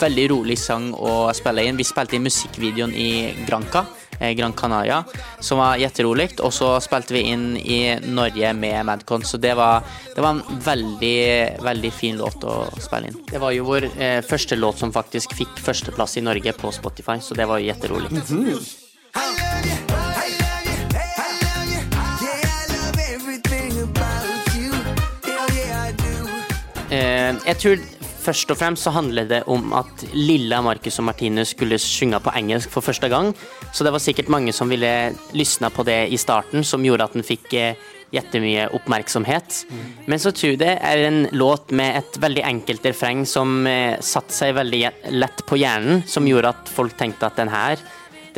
[0.00, 1.76] veldig rolig sang å spille inn.
[1.76, 3.10] Vi spilte inn musikkvideoen i
[3.44, 3.84] Granca.
[4.18, 5.04] eh, Gran Canaria,
[5.40, 6.40] som var jetterolig.
[6.40, 10.60] Og så spilte vi inn i Norge med Madcon, så det var, det var en
[10.64, 13.24] veldig, veldig fin låt å spille inn.
[13.30, 17.20] Det var jo vår eh, første låt som faktisk fikk førsteplass i Norge på Spotify,
[17.20, 18.12] så det var jo jetterolig.
[18.30, 18.79] Mm love
[19.14, 19.20] you.
[19.20, 20.78] I love you.
[21.18, 21.80] I love you.
[22.26, 24.72] Yeah, I love everything about you.
[25.24, 26.14] Hell yeah, I do.
[26.90, 27.76] Eh, jeg tror
[28.20, 32.32] først og fremst så handler det om at lilla Marcus og Martinus skulle synge på
[32.36, 33.32] engelsk for første gang,
[33.72, 37.16] så det var sikkert mange som ville lysne på det i starten, som gjorde at
[37.16, 39.64] den fikk eh, jettemye oppmerksomhet.
[40.10, 44.00] Men så tror jeg det er en låt med et veldig enkelt refreng som eh,
[44.02, 44.82] satte seg veldig
[45.14, 47.78] lett på hjernen, som gjorde at folk tenkte at den her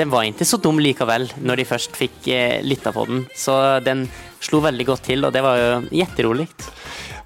[0.03, 3.27] den var ikke så dum likevel, når de først fikk eh, lytta på den.
[3.38, 3.55] Så
[3.87, 4.09] den
[4.43, 6.49] slo veldig godt til, og det var jo jätterolig.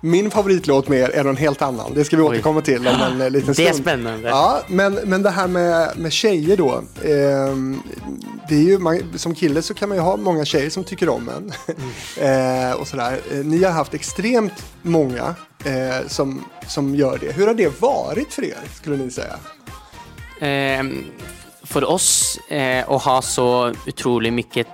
[0.01, 1.95] Min favoritlåt med er är någon helt annen.
[1.95, 3.85] Det skal vi återkomma til om en liten liten Det er stund.
[3.85, 4.29] spännande.
[4.29, 6.75] Ja, men, men det her med, med tjejer då.
[7.03, 7.57] Eh,
[8.49, 11.09] det är ju, man, som kille så kan man ju ha många tjejer som tycker
[11.09, 11.53] om en.
[12.29, 13.21] eh, och sådär.
[13.33, 15.35] Eh, ni har haft extremt många
[15.65, 17.33] eh, som, som gör det.
[17.33, 19.37] Hur har det varit för er, skulle ni säga?
[21.67, 23.49] For oss eh, å ha så
[23.89, 24.65] utrolig mye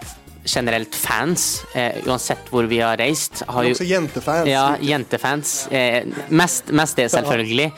[0.45, 4.49] generelt fans, eh, uansett hvor vi har reist, har jo Også jentefans.
[4.51, 5.69] Ja, jentefans.
[5.71, 7.71] Eh, mest, mest det, selvfølgelig.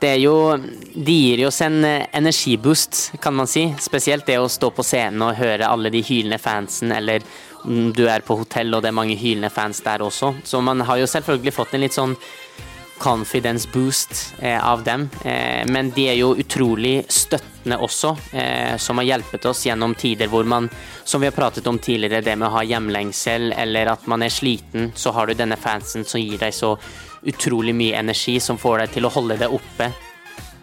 [0.00, 0.56] Det er jo
[0.94, 3.66] De gir oss en eh, energiboost, kan man si.
[3.80, 7.24] Spesielt det å stå på scenen og høre alle de hylende fansen, eller
[7.64, 10.34] om du er på hotell og det er mange hylende fans der også.
[10.44, 12.16] Så man har jo selvfølgelig fått en litt sånn
[12.98, 15.08] confidence boost eh, av dem.
[15.24, 20.30] Eh, men de er jo utrolig støttende også, eh, som har hjulpet oss gjennom tider
[20.32, 20.68] hvor man,
[21.04, 24.32] som vi har pratet om tidligere, det med å ha hjemlengsel eller at man er
[24.32, 26.76] sliten, så har du denne fansen som gir deg så
[27.24, 29.90] utrolig mye energi, som får deg til å holde det oppe.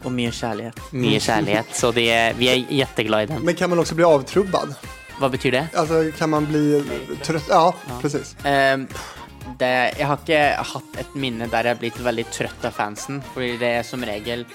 [0.06, 0.82] Og mye kjærlighet.
[0.98, 1.76] Mye kjærlighet.
[1.78, 3.46] Så de er, vi er jetteglad i dem.
[3.46, 4.76] Men kan man også bli avtrubbad?
[5.22, 5.65] Hva betyr det?
[5.78, 6.82] Altså, kan man bli
[7.22, 7.50] trøtt?
[7.52, 7.67] Ja,
[8.02, 8.34] precis.
[8.46, 8.82] Eh,
[9.60, 10.41] det, jeg har ikke
[10.73, 14.04] hatt et minne der jeg har blitt veldig trøtt av fansen, fordi det er som
[14.08, 14.45] regel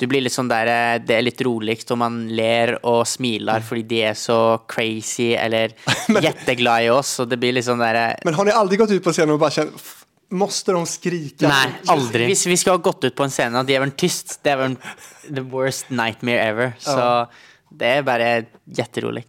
[0.00, 3.60] du blir litt sånn der eh, Det er litt rolig, og man ler og smiler
[3.60, 5.74] fordi de er så crazy eller
[6.24, 8.94] jetteglad i oss, og det blir litt sånn der eh, Men har ni aldri gått
[8.96, 9.98] ut på scenen og bare kjent "F-
[10.30, 11.42] måste de skrike?
[11.50, 12.28] Nei, aldri.
[12.30, 14.60] Hvis vi skulle ha gått ut på en scene og de vært tyst, det er
[14.60, 14.76] vel
[15.28, 16.72] the worst nightmare ever.
[16.78, 17.26] Så
[17.74, 18.28] det er bare
[18.78, 19.24] jetterolig.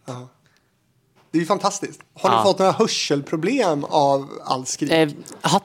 [1.32, 2.02] Det är ju fantastiskt.
[2.22, 2.44] Har du Ja.
[2.44, 4.92] fått några hörselproblem av all skrik?
[4.92, 5.10] Eh,
[5.42, 5.64] hatt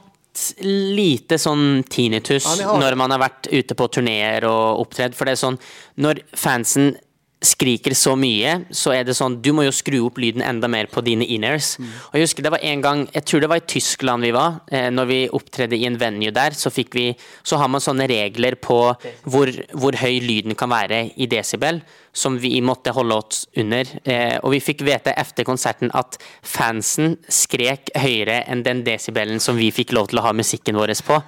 [0.60, 5.14] lite sånn tinnitus Ja, har når man har vært ute på turneer og opptredd.
[5.14, 5.58] For det er sånn,
[5.96, 6.96] når fansen
[7.42, 10.86] skriker så mye, så er det sånn Du må jo skru opp lyden enda mer
[10.86, 11.76] på dine inners.
[11.78, 11.88] Mm.
[12.08, 14.60] Og jeg husker det var en gang Jeg tror det var i Tyskland vi var.
[14.72, 18.08] Eh, når vi opptredde i en venue der, så fikk vi Så har man sånne
[18.08, 21.82] regler på hvor, hvor høy lyden kan være i desibel,
[22.16, 23.88] som vi måtte holde oss under.
[24.04, 29.58] Eh, og vi fikk vite etter konserten at fansen skrek høyere enn den desibelen som
[29.60, 31.18] vi fikk lov til å ha musikken vår på.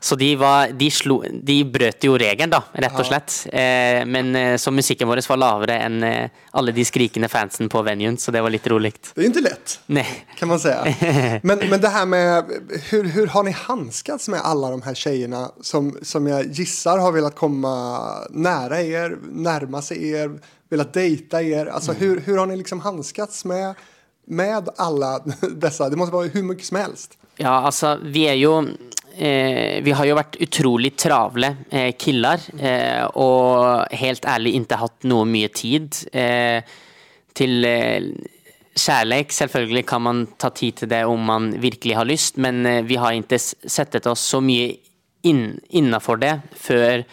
[0.00, 3.40] Så de, var, de, slo, de brøt jo regelen, da, rett og slett.
[3.50, 8.16] Eh, men eh, så musikken vår var lavere enn alle de skrikende fansen på venuen,
[8.20, 8.92] så det var litt rolig.
[9.08, 10.06] Det er jo ikke lett, Nei.
[10.38, 10.72] kan man si.
[11.46, 12.50] Men, men det her med,
[12.90, 17.14] hur, hur har ni handskats med alle de her jentene som, som jeg gissar har
[17.14, 17.70] villet komme
[18.34, 20.35] nære er, nærme seg er,
[20.68, 21.66] velat dejta er?
[21.66, 23.74] Alltså hur, hur har ni liksom handskats med,
[24.26, 25.18] med alla
[25.56, 25.88] dessa?
[25.88, 27.18] Det måste vara hur mycket som helst.
[27.36, 28.54] Ja, altså, vi er jo
[29.16, 35.06] eh, Vi har jo vært utrolig travle eh, killar, eh, og helt ærlig ikke hatt
[35.08, 36.64] noe mye tid eh,
[37.36, 38.08] til eh,
[38.76, 39.32] kjærleik.
[39.32, 42.96] Selvfølgelig kan man ta tid til det om man virkelig har lyst, men eh, vi
[43.00, 44.72] har ikke sett settet oss så mye
[45.26, 47.04] inn, innafor det før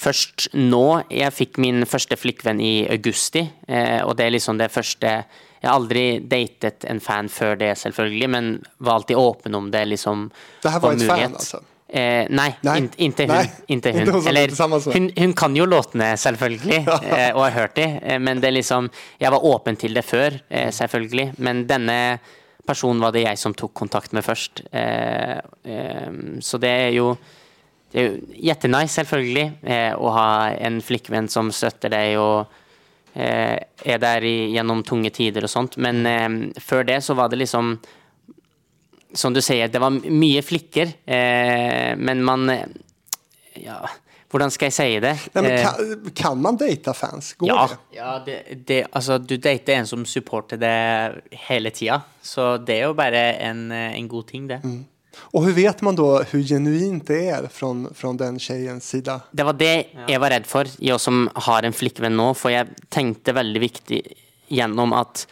[0.00, 0.84] først nå.
[1.12, 5.22] Jeg fikk min første flikkvenn i augusti, eh, og det er liksom det første
[5.60, 8.46] Jeg har aldri datet en fan før det, selvfølgelig, men
[8.78, 10.30] var alltid åpen om det liksom
[10.62, 11.60] Det her var et fan altså?
[11.90, 12.76] Eh, nei, Nei.
[12.78, 13.32] in, inte hun.
[13.34, 13.46] Nei.
[13.66, 13.80] Hun.
[14.14, 14.52] hun Eller,
[14.94, 18.54] hun, hun kan jo låtene, selvfølgelig, eh, og har hørt de, eh, men det er
[18.60, 22.20] liksom Jeg var åpen til det før, eh, selvfølgelig, men denne
[22.66, 24.60] personen var det jeg som tok kontakt med først.
[26.44, 27.16] Så det er jo
[27.92, 32.46] det er jo jettenice, selvfølgelig, eh, å ha en flikkvenn som støtter deg og
[33.14, 35.74] eh, er der i, gjennom tunge tider og sånt.
[35.82, 36.28] Men eh,
[36.62, 37.78] før det så var det liksom
[39.12, 42.62] Som du sier, det var mye flikker, eh, men man eh,
[43.64, 43.80] Ja,
[44.30, 45.16] Hvordan skal jeg si det?
[45.34, 47.32] Nei, men Eh, kan, kan man date fans?
[47.34, 47.64] Går Ja.
[47.66, 47.78] det?
[47.96, 48.36] Ja, det,
[48.68, 53.24] det, altså, du dater en som supporter det hele tida, så det er jo bare
[53.42, 54.60] en, en god ting, det.
[55.32, 59.20] Och hvordan vet man da hvor genuint det er fra från den tjejens sida?
[59.30, 59.74] Det var det
[60.08, 62.32] jeg var redd for, jeg som har en flikkevenn nå.
[62.34, 64.00] For jeg tenkte veldig viktig
[64.50, 65.26] gjennom at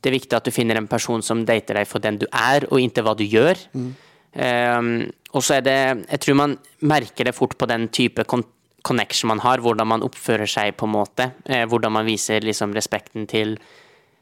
[0.00, 2.68] det er viktig at du finner en person som dater deg for den du er,
[2.70, 3.58] og ikke hva du gjør.
[3.74, 8.44] Um, og så er det Jeg tror man merker det fort på den type kon
[8.88, 11.32] connection man har, hvordan man oppfører seg, på en måte.
[11.44, 13.58] Eh, hvordan man viser liksom respekten til,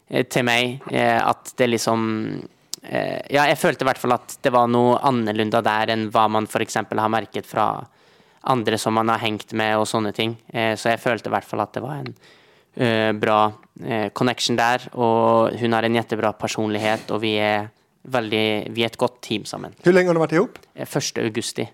[0.09, 0.81] eh, til meg.
[0.91, 2.01] Eh, at det liksom
[2.41, 2.56] eh,
[3.31, 6.47] Ja, jeg følte i hvert fall at det var noe annerledes der enn hva man
[6.47, 6.75] f.eks.
[6.75, 7.69] har merket fra
[8.47, 10.37] andre som man har hengt med og sånne ting.
[10.53, 12.13] Eh, så jeg følte i hvert fall at det var en
[12.77, 13.41] eh, bra
[13.83, 14.87] eh, connection der.
[14.95, 17.73] Og hun har en jettebra personlighet, og vi er
[18.07, 19.73] veldig Vi er et godt team sammen.
[19.83, 20.61] Hvor lenge har ni vært?
[20.77, 21.19] Eh, 1.
[21.25, 21.65] augusti.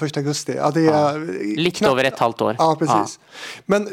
[0.00, 0.16] 1.
[0.16, 0.54] augusti?
[0.56, 2.56] Ja, det är Litt knappt- over et halvt år.
[2.58, 3.18] Ja, precis.
[3.66, 3.86] Men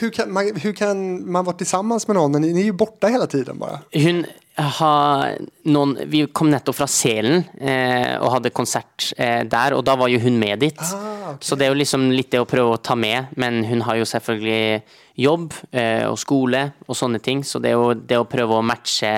[0.00, 2.32] hur kan, man, hur kan man vara tillsammans med någon?
[2.32, 3.78] när Ni, ni är ju borta hela tiden bara.
[3.92, 5.34] Hun har
[5.66, 10.12] noen Vi kom nettopp fra Selen eh, og hadde konsert eh, der, og da var
[10.12, 10.78] jo hun med dit.
[10.78, 11.42] Ah, okay.
[11.42, 13.98] Så det er jo liksom litt det å prøve å ta med, men hun har
[13.98, 14.84] jo selvfølgelig
[15.24, 18.66] jobb eh, og skole og sånne ting, så det er jo det å prøve å
[18.66, 19.12] matche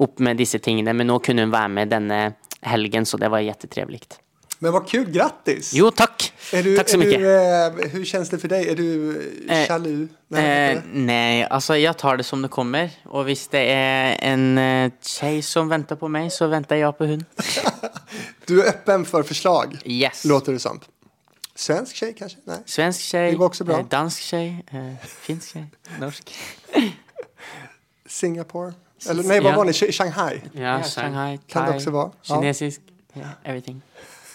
[0.00, 0.96] opp med disse tingene.
[0.96, 2.22] Men nå kunne hun være med denne
[2.64, 4.06] helgen, så det var jättetrevlig.
[4.62, 5.72] Men vad kul, grattis!
[5.74, 6.32] Jo, takk!
[6.52, 7.18] Du, Takk så mycket.
[7.20, 7.30] Du,
[7.84, 8.68] eh, hur känns det för dig?
[8.68, 9.10] Är du
[9.48, 9.78] eh, Eh.
[10.28, 10.82] Nej, Eh, det?
[10.94, 12.90] nei, altså jeg tar det som det kommer.
[13.06, 17.06] Og hvis det er en eh, tjej som venter på meg, så venter jeg på
[17.06, 17.24] hon.
[18.48, 20.24] du är öppen för förslag, Yes.
[20.24, 20.80] låter det som.
[21.56, 22.38] Svensk tjej kanske?
[22.44, 22.58] Nej.
[22.66, 23.78] Svensk tjej, Det går också bra.
[23.78, 25.66] eh, dansk tjej, eh, finsk tjej,
[26.00, 26.34] norsk.
[28.08, 28.72] Singapore?
[29.08, 29.56] Eller nej, vad Ja.
[29.56, 29.72] var ni?
[29.72, 30.40] Shanghai?
[30.52, 32.10] Ja, Shanghai, Kan det också vara.
[32.22, 32.80] Kinesisk,
[33.12, 33.82] ja, everything.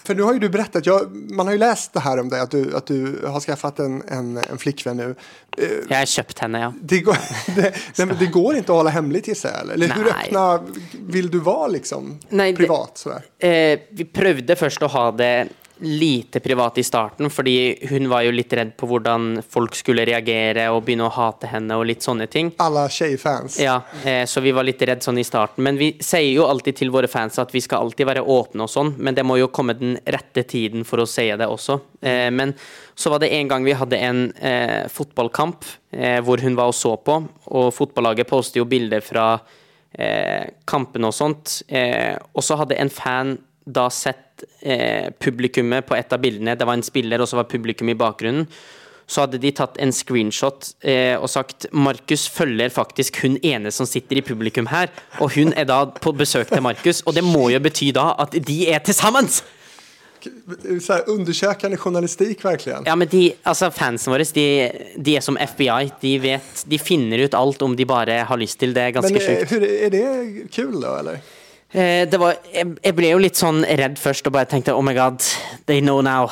[0.06, 2.40] För nu har ju du berättat, jag, man har ju läst det här om dig,
[2.40, 5.14] att du, att du har skaffat en, en, en flickvän nu.
[5.58, 6.72] Eh, Jeg har kjøpt henne, ja.
[6.80, 7.16] Det går,
[7.56, 9.88] det, nej, det går inte att hålla hemligt gissar jag, eller?
[9.88, 9.96] nej.
[9.98, 12.18] hur öppna vill du vara liksom?
[12.28, 13.22] Nej, privat sådär?
[13.38, 18.32] Eh, vi prøvde først å ha det lite privat i starten, fordi hun var jo
[18.32, 22.28] litt redd på hvordan folk skulle reagere og begynne å hate henne og litt sånne
[22.32, 22.52] ting.
[22.62, 23.58] Alla tjejfans.
[23.60, 25.64] Ja, eh, så vi var litt redd sånn i starten.
[25.66, 28.72] Men vi sier jo alltid til våre fans at vi skal alltid være åpne og
[28.72, 31.80] sånn, men det må jo komme den rette tiden for å si det også.
[32.00, 32.56] Eh, men
[32.96, 36.78] så var det en gang vi hadde en eh, fotballkamp eh, hvor hun var og
[36.78, 37.20] så på,
[37.52, 39.34] og fotballaget postet jo bilder fra
[39.92, 43.36] eh, kampene og sånt, eh, og så hadde en fan
[43.66, 47.50] da sett eh, publikummet på et av bildene, det var en spiller, og så var
[47.50, 48.46] publikum i bakgrunnen,
[49.06, 53.86] så hadde de tatt en screenshot eh, og sagt Markus følger faktisk hun ene som
[53.86, 54.90] sitter i publikum her,
[55.22, 58.34] og hun er da på besøk til Markus, og det må jo bety da at
[58.34, 59.30] de er til sammen!
[60.80, 62.82] Så här, undersökande journalistik verkligen.
[62.86, 64.46] Ja, men de, altså fansen våre, de,
[64.96, 65.90] de er som FBI.
[66.00, 68.88] De vet, de finner ut alt om de bare har lyst til det.
[68.96, 69.52] ganske eh, sjukt.
[69.52, 70.96] er, er det kul da?
[70.98, 71.20] eller?
[71.70, 74.94] Eh, det var, jeg, ble jo litt sånn redd først og bare tenkte oh my
[74.96, 75.24] god,
[75.66, 76.30] they know now.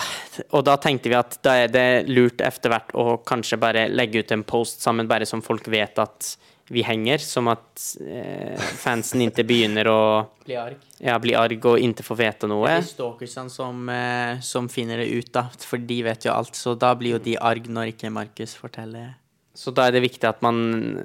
[0.54, 4.22] Og da tenkte vi at da er det lurt etter hvert å kanskje bare legge
[4.22, 6.34] ut en post sammen, bare som folk vet at
[6.72, 9.98] vi henger, som at eh, fansen ikke begynner å
[10.46, 10.86] Bli arg.
[11.02, 12.70] ja, bli arg og ikke får vite noe.
[12.70, 15.48] Det er stalkersene som, eh, som finner det ut, da.
[15.60, 16.56] For de vet jo alt.
[16.56, 19.16] Så da blir jo de arg når ikke Markus forteller.
[19.54, 21.04] Så da er det viktig at man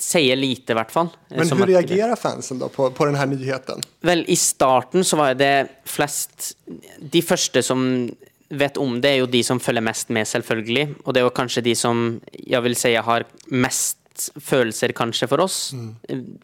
[0.00, 1.10] sier lite, i hvert fall.
[1.28, 3.80] Eh, Men hvordan hur reagerar fansen då på, på den här nyheten?
[4.00, 6.56] Vel, i starten så var det flest
[7.00, 8.10] De første som
[8.50, 10.88] vet om det, er jo de som følger mest med, selvfølgelig.
[11.04, 15.44] Og det er jo kanskje de som jeg vil si har mest følelser, kanskje, for
[15.44, 15.70] oss.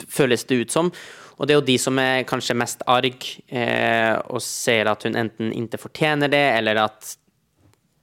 [0.08, 0.92] Føles det ut som.
[1.36, 5.18] Og det er jo de som er kanskje mest arg eh, og ser at hun
[5.18, 7.16] enten ikke fortjener det, eller at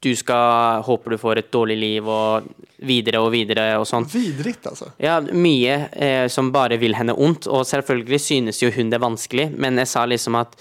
[0.04, 2.48] du skal Håper du får et dårlig liv, og
[2.84, 4.08] videre og videre og sånn.
[4.12, 4.92] Vidrigt altså?
[5.02, 9.06] Ja, mye eh, som bare vil henne ondt, og selvfølgelig synes jo hun det er
[9.06, 10.58] vanskelig, men jeg sa liksom at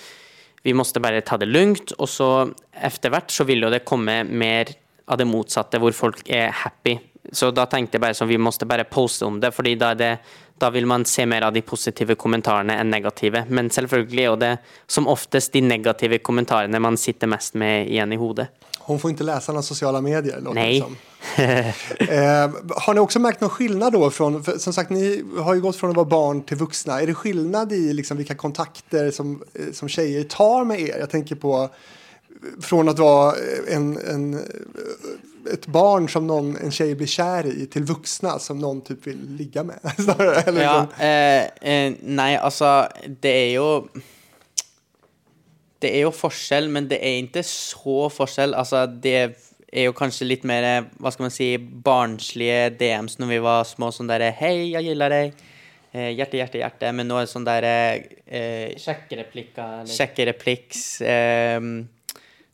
[0.62, 2.28] vi måtte bare ta det lugnt, og så
[2.72, 4.70] etter hvert så vil jo det komme mer
[5.10, 6.96] av det motsatte, hvor folk er happy.
[7.34, 9.98] Så da tenkte jeg bare sånn, vi måtte bare poste om det, fordi da, er
[9.98, 10.12] det,
[10.58, 13.44] da vil man se mer av de positive kommentarene enn negative.
[13.48, 14.52] Men selvfølgelig er jo det
[14.86, 18.48] som oftest de negative kommentarene man sitter mest med igjen i hodet.
[18.82, 20.80] Hon får ikke lese noen sosiale medier låter Nej.
[20.80, 20.96] det som.
[22.08, 25.78] eh, har ni også merket noen skillnad då från, som sagt ni har jo gått
[25.78, 26.98] fra å være barn til voksne.
[26.98, 31.04] Er det skillnad i liksom hvilke kontakter som, eh, som tjejer tar med er?
[31.04, 31.54] Jeg tenker på
[32.62, 35.12] fra å være en, en, eh,
[35.52, 39.36] ett barn som någon, en tjej blir kär i till vuxna som någon typ vill
[39.36, 39.78] ligga med.
[39.98, 42.88] Snarare, Eller Ja, liksom, eh, eh, nei, altså,
[43.20, 43.88] det er jo
[45.82, 48.54] det er jo forskjell, men det er ikke så forskjell.
[48.54, 49.16] Altså, det
[49.72, 53.90] er jo kanskje litt mer, hva skal man si, barnslige DMs når vi var små,
[53.94, 55.34] sånn derre Hei, jeg gillar deg.
[55.92, 56.92] Eh, hjerte, hjerte, hjerte.
[56.96, 57.74] Men nå er det sånn derre
[58.24, 58.78] eh,
[59.92, 60.84] Sjekke repliks.
[61.04, 61.58] Eh,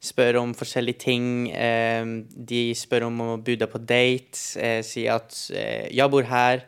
[0.01, 1.51] spør om forskjellige ting.
[1.51, 2.05] Eh,
[2.51, 4.39] de spør om å bude på date.
[4.59, 6.63] Eh, si at eh, 'jeg bor her',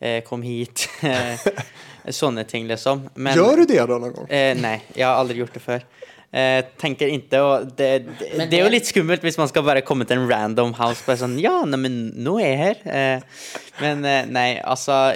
[0.00, 0.88] eh, 'kom hit'.
[2.10, 3.08] Sånne ting, liksom.
[3.14, 4.26] Men, Gjør du det da noen gang?
[4.28, 5.84] Eh, nei, jeg har aldri gjort det før.
[6.32, 9.66] Eh, tenker ikke, og det, det, Men det er jo litt skummelt hvis man skal
[9.66, 11.04] bare komme til en random house.
[11.04, 12.80] Bare sånn, ja, nei, men nå er jeg her.
[12.88, 13.42] Eh,
[13.82, 15.12] men eh, nei, altså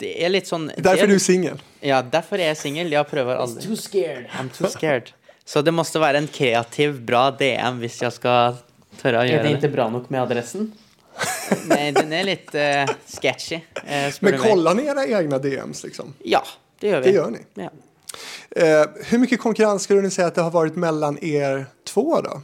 [0.00, 1.60] Det er litt sånn Derfor er du singel.
[1.84, 2.88] Ja, derfor er jeg singel.
[2.96, 3.60] Jeg prøver aldri.
[3.62, 4.26] Too scared.
[4.40, 5.12] I'm too scared.
[5.44, 8.58] Så det måtte være en kreativ, bra DM hvis jeg skal
[9.00, 9.58] tørre å gjøre det Er det.
[9.60, 10.70] ikke bra nok med adressen?
[11.70, 13.60] Nei, den er litt uh, sketchy.
[13.84, 16.14] Uh, Men kollar ni era egna DMs liksom?
[16.24, 16.40] Ja,
[16.80, 17.10] det gjør vi.
[17.10, 17.44] Det gör ni.
[17.66, 17.70] Ja.
[18.56, 22.42] Eh, hur mycket konkurrens skulle ni säga att det har varit mellan er två då?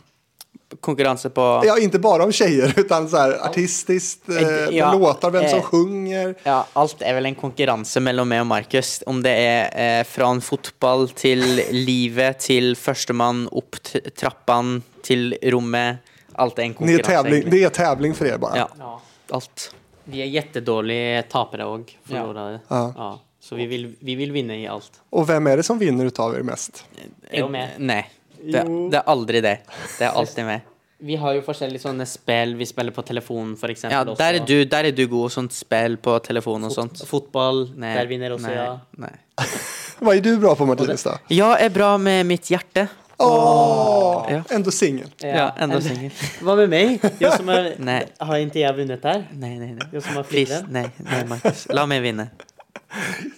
[0.81, 5.31] Konkurranse på Ja, inte bara om tjejer utan så här artistiskt, eh, Eh, ja, låtar,
[5.31, 6.35] vem som eh, sjunger.
[6.43, 9.03] Ja, alt er vel en konkurranse mellom meg og Markus.
[9.07, 11.43] Om det er eh, fra en fotball til
[11.73, 15.99] livet, til førstemann opp trappan, trappene, til rommet.
[16.35, 17.23] Alt er en Ni är konkurranse.
[17.23, 18.57] tävling, det är tävling för er bara.
[18.57, 19.01] Ja, Ja.
[19.31, 19.75] alt.
[20.05, 21.85] Vi er jättedårlige tapere.
[22.09, 22.55] Ja.
[22.69, 23.19] Ja.
[23.41, 24.91] Så vi vil, vi vil vinne i alt.
[25.11, 26.85] Och vem är det som vinner utav er mest?
[27.33, 28.05] Jeg og meg.
[28.43, 29.57] Det, det er aldri det.
[29.99, 30.67] Det er alltid meg.
[31.01, 32.55] Vi har jo forskjellige sånne spill.
[32.61, 33.97] Vi spiller på telefonen, for eksempel.
[34.13, 35.31] Ja, der er du, der er du god.
[35.33, 37.01] Sånt spill på telefon og sånt.
[37.09, 37.71] Fotball.
[37.81, 38.75] Nei, Der vinner også nei, ja.
[39.01, 39.13] Nei.
[40.05, 42.89] Hva er du bra på Martinus Ja, Jeg er bra med mitt hjerte.
[43.21, 44.43] Åh, Ja.
[44.51, 45.09] Enda singel.
[45.25, 46.13] Ja, enda singel.
[46.45, 47.01] Hva med meg?
[47.21, 48.03] Jeg som er, Nei.
[48.21, 49.25] har ikke jeg vunnet her?
[49.33, 49.89] Nei, nei, nei.
[49.93, 50.61] Jeg som har Please.
[50.69, 51.65] Nei, nei, Markus.
[51.73, 52.29] La meg vinne.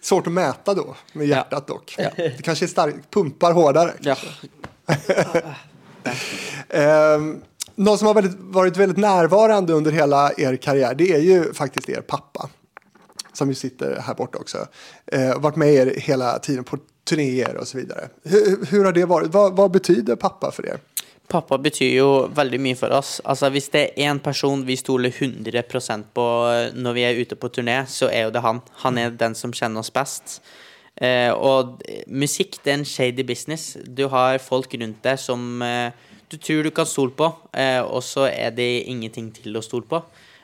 [0.03, 0.85] Svårt å mäta då,
[1.15, 1.95] med hjärtat dock.
[1.97, 3.95] Det kanskje är starkt, pumpar hårdare.
[4.01, 4.17] Ja.
[6.69, 7.43] Ehm,
[7.75, 11.89] någon som har väldigt, varit väldigt närvarande under hela er karriär, det är ju faktiskt
[11.89, 12.49] er pappa.
[13.33, 14.67] Som ju sitter här borta också.
[15.07, 18.09] Eh, varit med er hela tiden på turnéer och så vidare.
[18.23, 19.33] Hur, hur har det varit?
[19.33, 20.79] Vad, vad betyder pappa för er?
[21.29, 23.21] Pappa betyr jo veldig mye for oss.
[23.25, 25.63] Altså Hvis det er én person vi stoler 100
[26.15, 28.61] på eh, når vi er ute på turné, så er det han.
[28.85, 30.43] Han er den som kjenner oss best.
[31.03, 33.77] Eh, og musikk det er en shady business.
[33.83, 35.91] Du har folk rundt deg som eh,
[36.33, 39.85] du tror du kan stole på, eh, og så er det ingenting til å stole
[39.89, 40.01] på.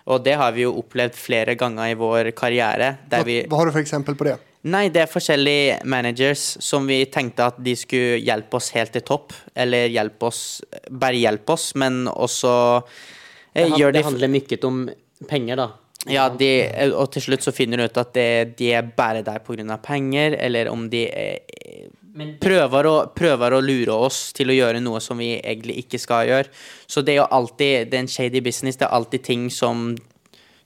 [0.09, 2.95] Og det har vi jo opplevd flere ganger i vår karriere.
[3.09, 4.37] Der Vad, vi hva, har du for eksempel på det?
[4.69, 9.05] Nei, det er forskjellige managers som vi tenkte at de skulle hjelpe oss helt til
[9.07, 9.37] topp.
[9.55, 10.43] Eller hjelpe oss
[10.91, 12.53] Bare hjelpe oss, men også
[13.55, 14.81] eh, Det, gjør det de handler mye om
[15.29, 15.69] penger, da.
[16.11, 16.51] Ja, de,
[16.91, 18.29] og til slutt så finner du ut at det,
[18.59, 19.77] de er bare der pga.
[19.83, 21.39] penger, eller om de er,
[22.43, 26.29] prøver å, prøver å lure oss til å gjøre noe som vi egentlig ikke skal
[26.29, 26.53] gjøre.
[26.87, 28.77] Så det er jo alltid Det er en shady business.
[28.77, 29.97] Det er alltid ting som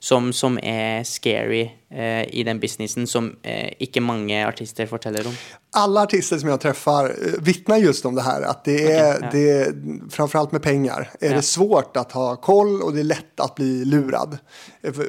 [0.03, 5.35] som, som er scary eh, i den businessen, som eh, ikke mange artister forteller om.
[5.79, 7.13] Alle artister som jeg treffer,
[7.47, 8.43] vitner just om det her.
[8.49, 9.29] at det är, ja.
[9.31, 11.35] det Framfor alt med pengar, er Ja.
[11.37, 14.39] det svårt å ha koll og det er lett å bli lurad.
[14.83, 15.07] Dere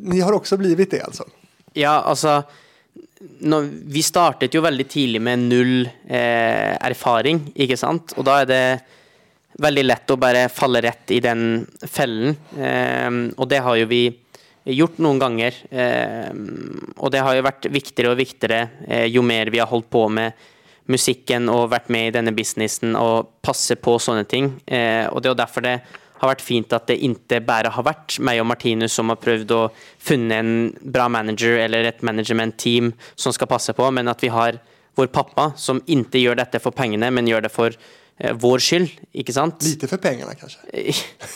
[0.00, 1.28] Ni har også blivit det altså?
[1.74, 2.40] Ja, altså
[3.44, 8.16] når, Vi startet jo veldig tidlig med null eh, erfaring, ikke sant?
[8.18, 8.64] Og da er det
[9.60, 12.36] veldig lett å bare falle rett i den fellen.
[12.56, 14.04] Eh, og det har jo vi
[14.64, 15.56] gjort noen ganger.
[15.70, 16.30] Eh,
[16.98, 20.06] og det har jo vært viktigere og viktigere eh, jo mer vi har holdt på
[20.12, 20.48] med
[20.90, 24.54] musikken og vært med i denne businessen og passe på sånne ting.
[24.66, 25.76] Eh, og det er jo derfor det
[26.20, 29.54] har vært fint at det ikke bare har vært meg og Martinus som har prøvd
[29.56, 29.62] å
[30.04, 30.50] funne en
[30.82, 34.58] bra manager eller et management-team som skal passe på, men at vi har
[34.98, 37.76] vår pappa som ikke gjør dette for pengene, men gjør det for
[38.20, 39.62] vår skyld, ikke sant?
[39.64, 40.60] Lite for pengene, kanskje.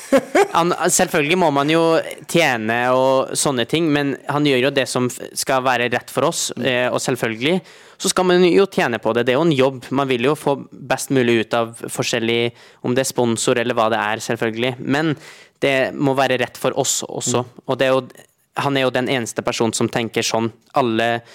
[0.56, 1.80] Han, selvfølgelig må man jo
[2.28, 6.50] tjene og sånne ting, men han gjør jo det som skal være rett for oss,
[6.60, 7.56] eh, og selvfølgelig
[7.96, 9.24] så skal man jo tjene på det.
[9.24, 9.86] Det er jo en jobb.
[9.94, 12.52] Man vil jo få best mulig ut av forskjellig,
[12.84, 14.74] om det er sponsor eller hva det er, selvfølgelig.
[14.82, 15.14] Men
[15.62, 17.44] det må være rett for oss også.
[17.64, 18.28] Og det er jo,
[18.60, 20.50] han er jo den eneste personen som tenker sånn.
[20.76, 21.34] Alle eh,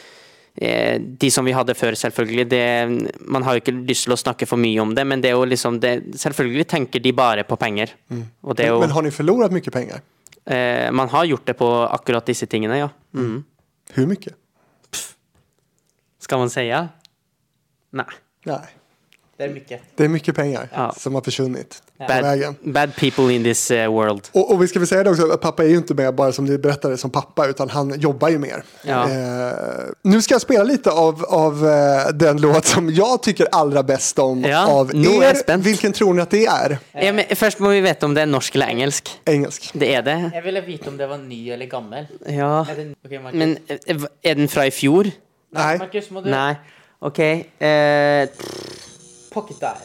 [0.55, 2.45] de som vi hadde før, selvfølgelig.
[2.49, 2.63] Det,
[3.31, 5.37] man har jo ikke lyst til å snakke for mye om det, men det er
[5.37, 7.93] jo liksom det, Selvfølgelig tenker de bare på penger.
[8.09, 10.01] Det er jo Men har dere förlorat mye penger?
[10.45, 12.89] eh, Man har gjort det på akkurat disse tingene, ja.
[13.13, 13.43] Mm.
[13.95, 14.07] mye?
[14.07, 14.35] mycket?
[16.19, 16.87] Skal man si ja?
[17.95, 18.09] Nei.
[18.45, 18.78] Nej.
[19.39, 19.81] Det är mycket.
[19.95, 20.93] Det är mycket pengar Ja.
[20.97, 22.55] som har försvunnit på Bad, vägen.
[22.63, 24.21] bad people in this eh, world.
[24.31, 26.31] Och, och vi ska väl säga det också, att pappa är ju inte med bara
[26.31, 28.63] som de berättade som pappa, utan han jobbar ju mer.
[28.83, 29.09] Ja.
[29.09, 29.53] Eh,
[30.03, 34.19] nu ska jag spela lite av, av eh, den låt som jag tycker allra bäst
[34.19, 35.33] om Ja, av nu är jag er.
[35.35, 35.63] spänd.
[35.63, 36.77] Vilken tror ni att det är?
[36.91, 39.09] Ja, men først må vi vite om det er norsk eller engelsk.
[39.25, 39.71] Engelsk.
[39.73, 40.31] Det er det.
[40.35, 42.05] Jag ville veta om det var ny eller gammal.
[42.27, 42.65] Ja.
[42.71, 45.11] Är den, okej, Men eh, er den fra i fjor?
[45.53, 45.77] Nej.
[45.79, 46.29] Marcus, må du...
[46.29, 46.55] Nei.
[47.01, 47.19] OK.
[47.19, 48.27] Eh,
[49.33, 49.75] Pocket dial.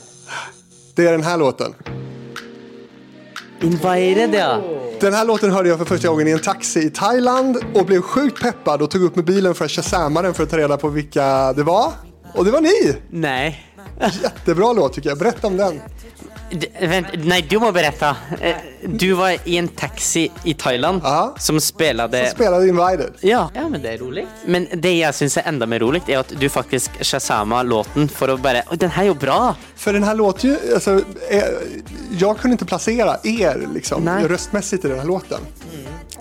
[0.95, 1.75] Det är den här låten.
[3.61, 4.63] Invited, ja.
[5.01, 8.03] Den här låten hörde jag för första gången i en taxi i Thailand och blev
[8.03, 10.89] sjukt peppad och tog upp mobilen för att shazama den för att ta reda på
[10.89, 11.93] vilka det var.
[12.35, 12.97] Och det var ni!
[13.11, 13.59] Nei.
[14.23, 15.19] Jättebra låt tycker jag.
[15.19, 15.81] Berätta om den.
[16.51, 18.11] D vent, nei, du må berette.
[18.41, 21.35] Eh, Du var i en taxi i Thailand Aha.
[21.41, 23.15] som spelade Spelade Invited.
[23.25, 23.47] Ja.
[23.55, 24.27] Ja, men det er rolig.
[24.47, 28.29] Men det jeg syns er enda mer rolig, er at du faktisk shazama låten for
[28.29, 29.39] å bare Oi, den her er jo bra!
[29.81, 30.99] For den her låter jo altså,
[31.31, 31.81] jeg,
[32.21, 35.49] jeg kunne ikke plassere er liksom, røstmessig röstmässigt i den här låten.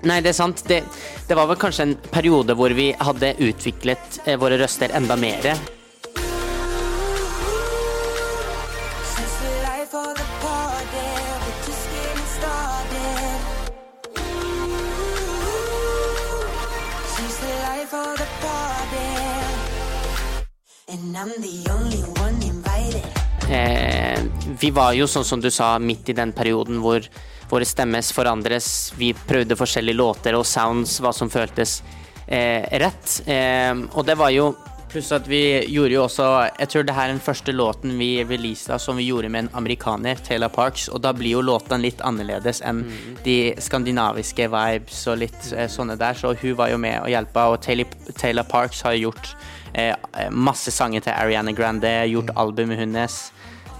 [0.04, 0.64] Nei, det er sant.
[0.68, 0.82] Det,
[1.28, 5.54] det var vel kanskje en periode hvor vi hadde utviklet eh, våre røster enda mer.
[23.50, 24.20] Eh,
[24.60, 27.04] vi var jo, sånn som du sa, midt i den perioden hvor
[27.50, 28.68] våre stemmes forandres.
[28.98, 31.80] Vi prøvde forskjellige låter og sounds, hva som føltes
[32.26, 33.20] eh, rett.
[33.26, 34.54] Eh, og det var jo
[34.94, 35.40] Pluss at vi
[35.74, 36.24] gjorde jo også
[36.60, 39.56] Jeg tror det her er den første låten vi releasa som vi gjorde med en
[39.58, 42.84] amerikaner, Taylor Parks, og da blir jo låtene litt annerledes enn
[43.24, 47.48] de skandinaviske vibes og litt eh, sånne der, så hun var jo med og hjelpa,
[47.50, 49.53] og Taylor, Taylor Parks har gjort eh,
[50.30, 53.32] masse sanger til Ariana Grande, gjort albumet hennes.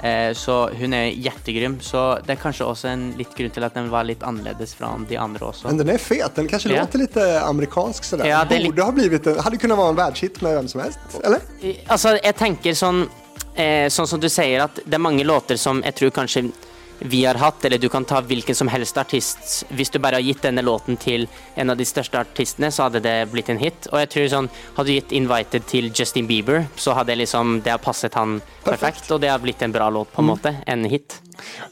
[0.04, 3.72] Eh, så hun er jettegrym, så det er kanskje også en litt grunn til at
[3.78, 5.64] den var litt annerledes fra de andre også.
[5.70, 6.82] Men den er fet, den kanskje Ja.
[6.82, 10.42] låter litt amerikansk Så Ja, det Borde ha blivit, en, hade kunnat vara en verdenshit
[10.42, 11.40] med hvem som helst, eller?
[11.88, 13.08] Altså, jeg tenker sånn
[13.56, 16.50] eh, Sånn som du sier, at det er mange låter som jeg tror kanskje
[16.98, 19.64] vi har hatt, eller du kan ta hvilken som helst artist.
[19.68, 23.02] Hvis du bare har gitt denne låten til en av de største artistene, så hadde
[23.04, 23.88] det blitt en hit.
[23.92, 27.74] Og jeg tror sånn, hadde du gitt 'Invited' til Justin Bieber, så hadde liksom det
[27.74, 30.56] har passet han perfekt, og det har blitt en bra låt, på en måte.
[30.66, 31.20] En hit.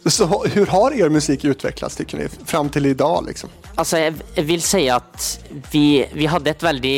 [0.06, 3.50] Så hur har er musikk utvecklats tycker ni, fram i dag, liksom?
[3.76, 3.98] Altså,
[4.36, 5.38] jeg vil si at
[5.72, 6.96] vi, vi hadde et veldig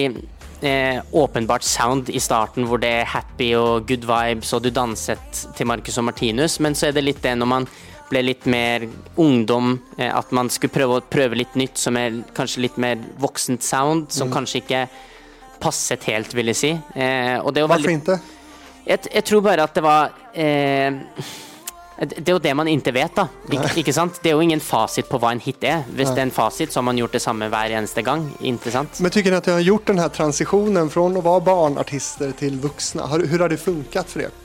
[0.65, 5.45] eh, åpenbart sound i starten, hvor det er happy og good vibes, og du danset
[5.57, 7.69] til Marcus og Martinus, men så er det litt det når man
[8.15, 8.87] ble litt mer
[9.21, 13.01] ungdom, eh, at man skulle prøve å prøve litt nytt, som er kanskje litt mer
[13.21, 14.85] voksent sound, som kanskje ikke
[15.63, 16.73] passet helt, vil jeg si.
[16.95, 18.21] Eh, og det var veldig inte?
[18.85, 21.01] jeg, jeg tror bare at det var eh,
[21.95, 23.29] Det er jo det man ikke vet, da.
[23.55, 24.19] Ik ikke sant?
[24.21, 25.85] Det er jo ingen fasit på hva en hit er.
[25.95, 28.27] Hvis det er en fasit, så har man gjort det samme hver eneste gang.
[28.43, 28.99] Interessant.
[28.99, 32.59] Men syns dere at dere har gjort denne transisjonen fra å være vara barnartister til
[32.63, 33.07] voksne?
[33.15, 34.44] Hur har det funket for er?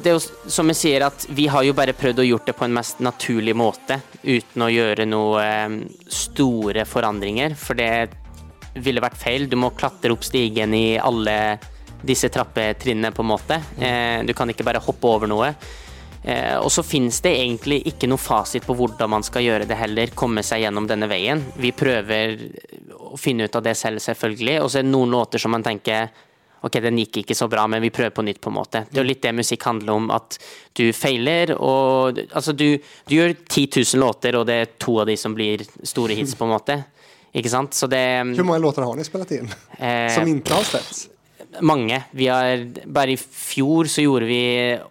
[0.00, 2.54] Det er jo som jeg sier, at vi har jo bare prøvd å gjort det
[2.56, 5.74] på en mest naturlig måte, uten å gjøre noe eh,
[6.08, 8.08] store forandringer, for det
[8.80, 9.44] ville vært feil.
[9.50, 11.36] Du må klatre opp stigen i alle
[12.00, 13.60] disse trappetrinnene, på en måte.
[13.76, 15.52] Eh, du kan ikke bare hoppe over noe.
[16.22, 19.78] Eh, og så finnes det egentlig ikke noe fasit på hvordan man skal gjøre det
[19.80, 21.44] heller, komme seg gjennom denne veien.
[21.60, 22.36] Vi prøver
[22.96, 24.58] å finne ut av det selv, selvfølgelig.
[24.64, 26.08] Og så er det noen låter som man tenker
[26.66, 28.82] Ok, den gikk ikke så bra, men vi prøver på nytt, på en måte.
[28.90, 30.36] Det er jo litt det musikk handler om, at
[30.76, 32.66] du feiler, og altså, du,
[33.08, 36.36] du gjør 10 000 låter, og det er to av de som blir store hits,
[36.36, 36.76] på en måte.
[37.32, 37.76] Ikke sant?
[37.78, 38.02] Så det
[38.34, 39.46] Hvor mange låter har ni spilt inn
[39.78, 41.04] eh, Som ikke har släppts?
[41.66, 42.02] Mange.
[42.14, 44.42] Vi har, bare i fjor så gjorde vi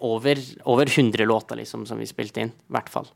[0.04, 2.52] over, over 100 låter, liksom, som vi spilte inn.
[2.52, 3.08] I hvert fall.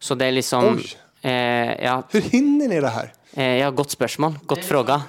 [0.00, 0.86] Så det er liksom Oj.
[1.22, 3.12] Eh, ja, Hur hinner ni det her?
[3.36, 4.36] eh, ja, godt spørsmål.
[4.46, 5.00] Godt fråga.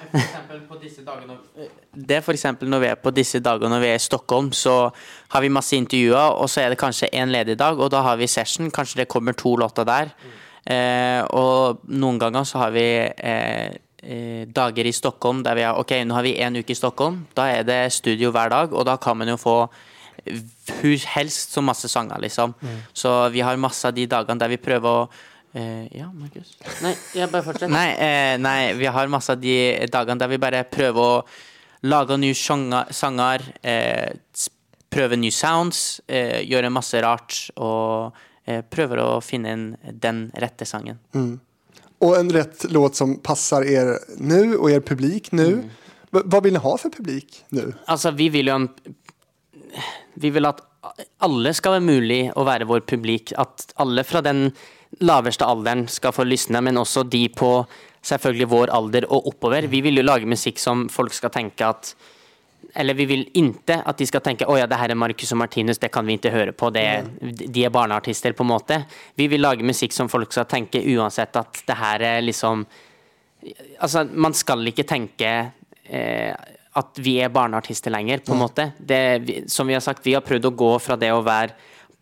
[1.94, 4.52] Det er for eksempel når vi er på disse dagene når vi er i Stockholm,
[4.52, 4.90] så
[5.34, 8.16] har vi masse intervjuer, og så er det kanskje en ledig dag, og da har
[8.16, 8.70] vi session.
[8.70, 10.10] Kanskje det kommer to låter der.
[10.66, 15.76] Eh, og noen ganger så har vi eh, eh, dager i Stockholm der vi har
[15.76, 17.26] Ok, nå har vi en uke i Stockholm.
[17.36, 19.58] Da er det studio hver dag, og da kan man jo få
[20.24, 22.54] hvor helst så masse sanger, liksom.
[22.96, 25.08] Så vi har masse av de dagene der vi prøver å
[25.54, 26.54] eh, Ja, Markus?
[26.82, 27.72] Nei, jeg bare fortsetter.
[27.72, 31.24] Nei, eh, nei, vi har masse av de dagene der vi bare prøver å
[31.84, 34.12] lage nye sjanger- sanger, eh,
[34.90, 38.12] prøve nye sounds, eh, gjøre masse rart og
[38.46, 39.64] eh, prøver å finne en,
[40.00, 40.98] den rette sangen.
[42.04, 45.46] Og en rett låt som passer er nå og er publik nå.
[45.62, 45.70] Mm.
[46.14, 47.72] Hva vil dere ha for publik nå?
[47.90, 48.68] Altså, vi vil jo en
[50.14, 50.60] Vi vil at
[51.24, 53.32] alle skal være mulig å være vår publik.
[53.40, 54.52] At alle fra den
[55.00, 57.56] laveste alderen skal få lysne, men også de på
[58.04, 59.68] selvfølgelig vår alder og oppover.
[59.70, 61.94] Vi vil jo lage musikk som folk skal tenke at
[62.74, 65.38] eller vi vil ikke at de skal tenke å ja, det her er Marcus og
[65.38, 66.86] Martinus, det kan vi ikke høre på, det,
[67.22, 68.80] de er barneartister, på en måte.
[69.14, 72.66] Vi vil lage musikk som folk skal tenke uansett at det her er liksom
[73.44, 75.30] Altså, man skal ikke tenke
[75.84, 76.30] eh,
[76.80, 78.64] at vi er barneartister lenger, på en måte.
[78.78, 81.52] Det, som vi har sagt, vi har prøvd å gå fra det å være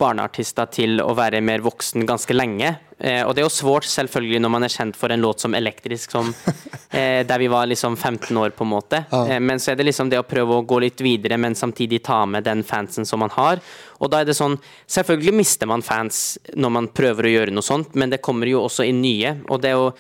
[0.03, 2.75] barneartister til å være mer voksen ganske lenge.
[2.99, 5.55] Eh, og det er jo svårt selvfølgelig når man er kjent for en låt som
[5.59, 6.33] Elektrisk, som,
[6.91, 9.05] eh, der vi var liksom 15 år, på en måte.
[9.23, 12.03] Eh, men så er det liksom det å prøve å gå litt videre, men samtidig
[12.07, 13.63] ta med den fansen som man har.
[14.03, 14.59] Og da er det sånn
[14.93, 18.65] Selvfølgelig mister man fans når man prøver å gjøre noe sånt, men det kommer jo
[18.67, 19.39] også inn nye.
[19.49, 19.93] Og det er jo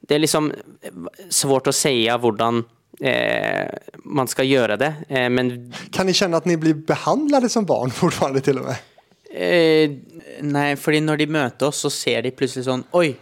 [0.00, 0.48] det er liksom
[1.30, 2.62] svårt å si av hvordan
[3.00, 3.68] eh,
[4.04, 7.92] man skal gjøre det, eh, men Kan ni kjenne at ni blir behandlade som barn
[7.94, 8.89] fortfarande til og med?
[9.30, 9.92] Eh,
[10.42, 13.12] nei, fordi når de møter oss, så ser de plutselig sånn Oi,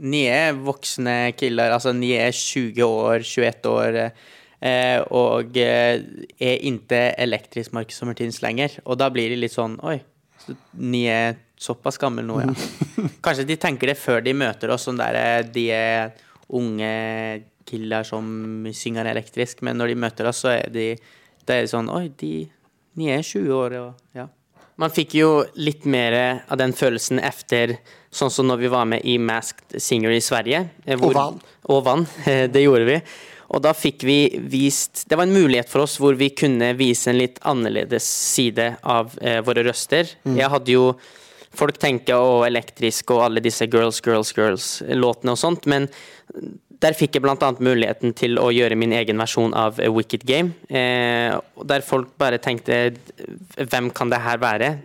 [0.00, 1.74] ni er voksne killer.
[1.74, 4.00] Altså, ni er 20 år, 21 år,
[4.62, 6.00] eh, og eh,
[6.38, 8.78] er ikke elektrisk Martinus lenger.
[8.86, 9.98] Og da blir de litt sånn Oi,
[10.40, 12.54] så ni er såpass gamle nå, ja.
[13.24, 16.14] Kanskje de tenker det før de møter oss, sånn der eh, de er
[16.56, 16.92] unge
[17.68, 18.24] killer som
[18.74, 20.86] synger elektrisk, men når de møter oss, så er de
[21.46, 22.46] det er sånn Oi, de,
[22.98, 24.30] ni er 20 år, og ja.
[24.80, 26.14] Man fikk jo litt mer
[26.48, 27.76] av den følelsen efter
[28.10, 30.62] sånn som når vi var med i Masked Singer i Sverige.
[30.86, 31.42] Hvor, og vann.
[31.74, 32.96] Og vann, eh, det gjorde vi.
[33.50, 37.10] Og da fikk vi vist Det var en mulighet for oss hvor vi kunne vise
[37.10, 40.14] en litt annerledes side av eh, våre røster.
[40.24, 40.92] Jeg hadde jo
[41.50, 45.88] Folk tenker å elektrisk og alle disse Girls, Girls, Girls-låtene og sånt, men
[46.80, 50.54] der fikk jeg annet muligheten til å gjøre min egen versjon av A Wicked Game.
[50.68, 51.34] Eh,
[51.68, 52.94] der folk bare tenkte
[53.56, 54.78] Hvem kan det her være?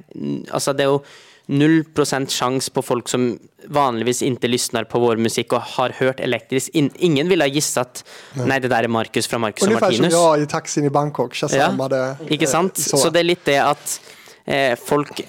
[0.51, 1.05] Altså, det er jo
[1.47, 3.35] null prosent sjanse på folk som
[3.71, 6.73] vanligvis ikke lysner på vår musikk og har hørt elektrisk.
[6.73, 8.03] In ingen ville ha gisset
[8.35, 10.43] Nei, det der er Markus fra Markus og Ungefär som Martinus.
[10.43, 12.01] i taxien i Bangkok, shazammade.
[12.29, 12.77] Ikke sant?
[12.77, 12.97] Så.
[12.97, 13.09] Så.
[13.13, 13.99] det er litt det at
[14.45, 15.21] eh, folk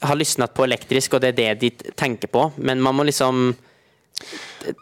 [0.00, 2.52] har lysnet på elektrisk, og det er det de tenker på.
[2.56, 3.50] Men man må liksom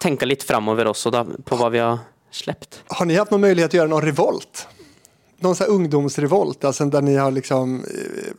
[0.00, 1.98] tenke litt framover også, da, på hva vi har
[2.30, 2.82] sluppet.
[2.98, 4.66] Har ni noen mulighet möjlighet å gjøre noen revolt?
[5.44, 8.32] Noen sån ungdomsrevolt, alltså där ni har liksom eh,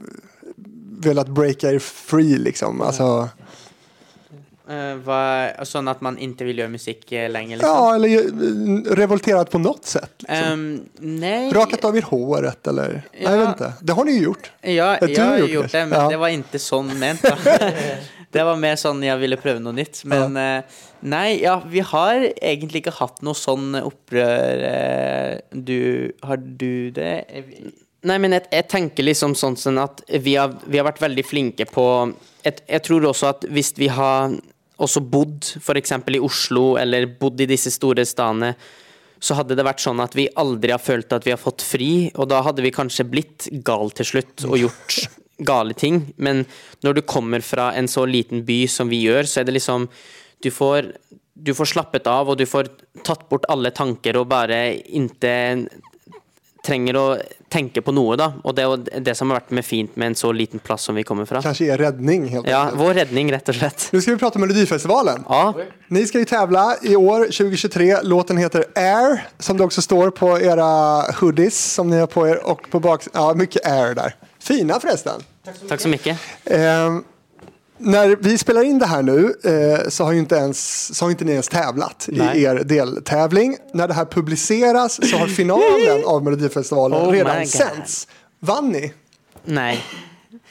[1.03, 2.81] velat breaka er free liksom?
[2.81, 3.29] Alltså,
[4.67, 5.19] Eh, hva,
[5.63, 7.71] sånn at man ikke vil gjøre musikk eh, lenger, liksom?
[7.71, 10.25] ja, eller revoltert på noe sett.
[10.25, 10.65] Liksom.
[10.99, 12.97] Um, nei Rakat av er håret eller?
[13.13, 13.29] Ja.
[13.29, 13.63] Nei, vent.
[13.79, 14.49] Det har ni jo gjort.
[14.67, 15.85] Ja, jeg har gjort gjort det.
[15.85, 16.09] men Ja.
[16.11, 17.23] det var ikke sånn ment.
[18.27, 20.01] Det var mer sånn jeg ville prøve noe nytt.
[20.03, 24.63] Men eh, nei, ja, vi har egentlig ikke hatt noe sånn opprør.
[24.69, 27.25] eh, Du Har du det?
[28.07, 31.25] Nei, men jeg, jeg tenker liksom sånn sånn at vi har, vi har vært veldig
[31.25, 31.85] flinke på
[32.45, 34.35] jeg, jeg tror også at hvis vi har
[34.77, 35.91] også bodd f.eks.
[36.13, 38.53] i Oslo, eller bodd i disse store stedene,
[39.19, 42.11] så hadde det vært sånn at vi aldri har følt at vi har fått fri,
[42.15, 44.99] og da hadde vi kanskje blitt gal til slutt og gjort
[45.49, 46.03] gale ting.
[46.21, 46.45] Men
[46.85, 49.89] når du kommer fra en så liten by som vi gjør, så er det liksom
[50.43, 50.91] Du får,
[51.33, 52.69] du får slappet av, og du får
[53.07, 55.35] tatt bort alle tanker og bare ikke
[56.67, 57.05] trenger å
[57.51, 58.27] tenke på noe, da.
[58.43, 60.87] Og det er jo det som har vært med fint med en så liten plass
[60.89, 61.41] som vi kommer fra.
[61.45, 63.87] Kanskje er redning, helt Ja, vår redning, rett og slett.
[63.93, 65.23] Nå skal vi prate om Melodifestivalen.
[65.29, 65.53] Ja,
[65.93, 67.89] Ni skal jo tävla i år, 2023.
[68.03, 70.67] Låten heter Air, som det også står på era
[71.21, 72.41] hoodies som ni har på er.
[72.43, 73.07] Og på bak...
[73.13, 74.17] Ja, mye Air där.
[74.39, 75.21] Fina mye.
[75.69, 76.17] takk så mye.
[76.45, 76.99] Eh,
[77.77, 81.11] när vi spelar in det här nu eh, så har ju inte, ens, så har
[81.11, 82.37] inte ni ens tävlat Nej.
[82.37, 83.57] i er deltävling.
[83.73, 87.47] När det här publiceras så har finalen av Melodifestivalen Oh my redan God.
[87.47, 88.07] sänts.
[88.39, 88.93] Vann ni?
[89.45, 89.79] Nei.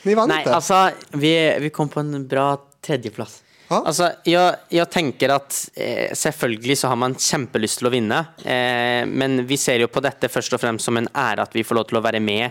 [0.03, 0.55] Ni vann Nei, inte?
[0.55, 2.57] altså Vi, vi kom på en bra
[2.87, 3.43] tredjeplass.
[3.69, 3.83] Ja.
[3.87, 9.03] Altså, jeg, jeg tenker at eh, selvfølgelig så har man kjempelyst til å vinne, eh,
[9.11, 11.81] men vi ser jo på dette først og fremst som en ære at vi får
[11.81, 12.51] lov til å være med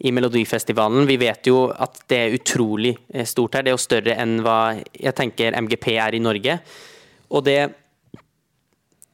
[0.00, 1.06] i Melodifestivalen.
[1.08, 3.66] Vi vet jo at det er utrolig eh, stort her.
[3.66, 4.60] Det er jo større enn hva
[4.96, 6.56] jeg tenker MGP er i Norge.
[7.30, 7.58] Og det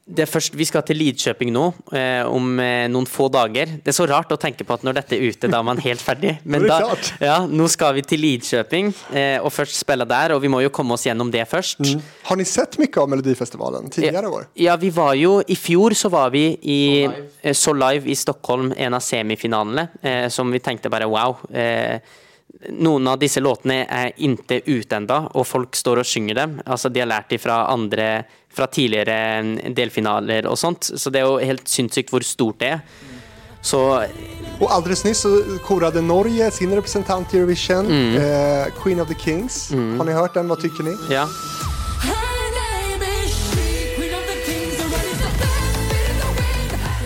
[0.07, 3.65] først, Vi skal til Lidköping nå, eh, om eh, noen få dager.
[3.83, 5.77] Det er så rart å tenke på at når dette er ute, da er man
[5.83, 6.37] helt ferdig.
[6.45, 6.79] Men da,
[7.19, 10.71] ja, nå skal vi til Lidköping eh, og først spille der, og vi må jo
[10.73, 11.83] komme oss gjennom det først.
[12.29, 14.47] Har ni sett mye av Melodifestivalen tidligere år?
[14.55, 18.71] Ja, vi var jo I fjor så var vi i eh, Så Live i Stockholm,
[18.77, 21.35] en av semifinalene, eh, som vi tenkte bare wow.
[21.51, 21.99] Eh,
[22.71, 26.55] noen av disse låtene er ikke ute enda, og folk står og synger dem.
[26.65, 28.23] Altså, de har lært dem fra andre
[28.57, 32.81] fra tidligere delfinaler og sånt, så det er jo helt sinnssykt hvor stort det er.
[33.61, 33.77] Så
[34.59, 38.15] Og alldeles nyss så korade Norge sin representant i Eurovision, Mm.
[38.17, 39.69] eh, Queen of the Kings.
[39.71, 40.47] Har ni hørt den?
[40.47, 40.95] Hva syns ni?
[41.13, 41.27] ja.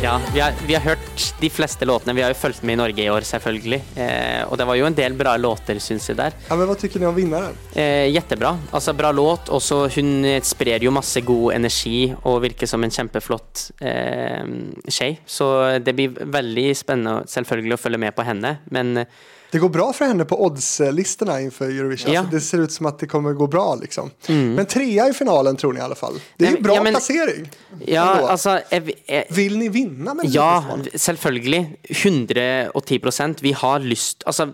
[0.02, 2.16] Ja, vi har, vi har hørt de fleste låtene.
[2.18, 3.78] Vi har jo fulgt med i Norge i år, selvfølgelig.
[4.02, 6.34] Eh, og det var jo en del bra låter, syns jeg, der.
[6.48, 7.60] Ja, men Hva syns ni om vinneren?
[7.78, 8.56] Eh, jettebra.
[8.74, 9.52] Altså, bra låt.
[9.54, 14.42] Og så hun sprer jo masse god energi og virker som en kjempeflott eh,
[14.90, 15.12] skje.
[15.30, 15.52] Så
[15.86, 18.56] det blir veldig spennende selvfølgelig å følge med på henne.
[18.74, 19.06] Men
[19.52, 22.14] Det går bra för henne på oddslistorna inför Eurovision.
[22.14, 22.20] Ja.
[22.20, 24.12] Alltså, det ser ut som att det kommer gå bra liksom.
[24.28, 26.14] Men trea i finalen tror ni i alla fall.
[26.38, 27.50] Det är jo ju bra ja, men- placering.
[27.86, 30.64] ja, altså jeg, jeg, Vill ni vinna med Ja,
[30.96, 31.76] selvfølgelig.
[31.84, 34.48] 110% Vi har lyst Altså,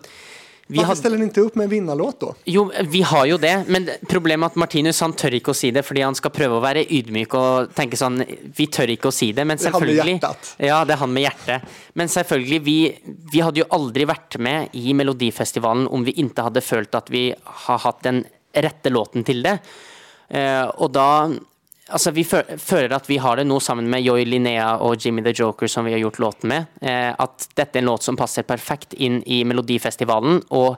[0.69, 2.35] vi Varför har ställer ni inte upp med en vinnarlåt då?
[2.43, 5.71] Jo, vi har jo det, men problemet er at Martinus han tør ikke å si
[5.71, 8.19] det, fordi han skal prøve å være ydmyk og tenke sånn
[8.57, 10.51] Vi tør ikke å si det, men Det er han med selvfølgelig hjertet.
[10.67, 11.75] Ja, det er han med hjertet.
[11.95, 12.77] Men selvfølgelig, vi,
[13.31, 17.29] vi hadde jo aldri vært med i Melodifestivalen om vi ikke hadde følt at vi
[17.67, 19.59] har hatt den rette låten til det.
[20.27, 21.09] Eh, og da
[21.87, 25.31] Altså, vi føler at vi har det nå sammen med Joy Linnea og Jimmy the
[25.35, 26.71] Joker, som vi har gjort låten med.
[26.81, 30.41] Eh, at dette er en låt som passer perfekt inn i Melodifestivalen.
[30.57, 30.75] Og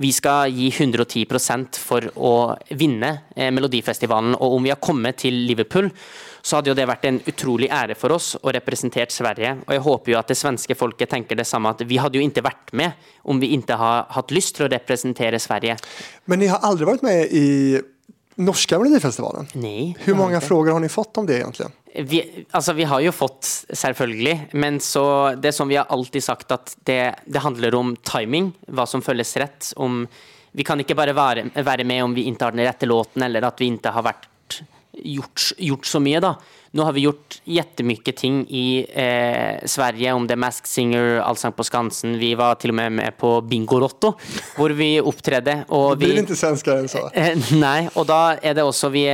[0.00, 1.26] vi skal gi 110
[1.80, 2.32] for å
[2.76, 4.34] vinne eh, Melodifestivalen.
[4.36, 5.90] Og om vi har kommet til Liverpool,
[6.40, 9.58] så hadde jo det vært en utrolig ære for oss å representere Sverige.
[9.66, 12.24] Og jeg håper jo at det svenske folket tenker det samme, at vi hadde jo
[12.24, 15.76] ikke vært med om vi ikke har hatt lyst til å representere Sverige.
[16.24, 17.46] Men dere har aldri vært med i
[18.36, 19.48] norska Melodifestivalen.
[19.54, 19.96] Nei.
[19.98, 21.72] Hur många frågor har ni fått om det egentligen?
[22.02, 26.52] vi, altså vi har jo fått, selvfølgelig, men så det som vi har alltid sagt,
[26.52, 29.72] at det, det handler om timing, hva som føles rett.
[29.76, 30.04] Om,
[30.52, 33.48] vi kan ikke bare være, være med om vi ikke har den rette låten, eller
[33.48, 34.28] at vi ikke har vært,
[35.04, 36.34] gjort, gjort så mye, da.
[36.76, 41.54] Nå har vi gjort jettemykke ting i eh, Sverige, om det er Mask Singer, Allsang
[41.56, 42.18] på Skansen.
[42.20, 44.12] Vi var til og med med på Bingolotto,
[44.58, 45.62] hvor vi opptredde.
[45.72, 47.06] Og Det blir ikke svenskare enn så.
[47.16, 49.06] Eh, Nei, og da er det også vi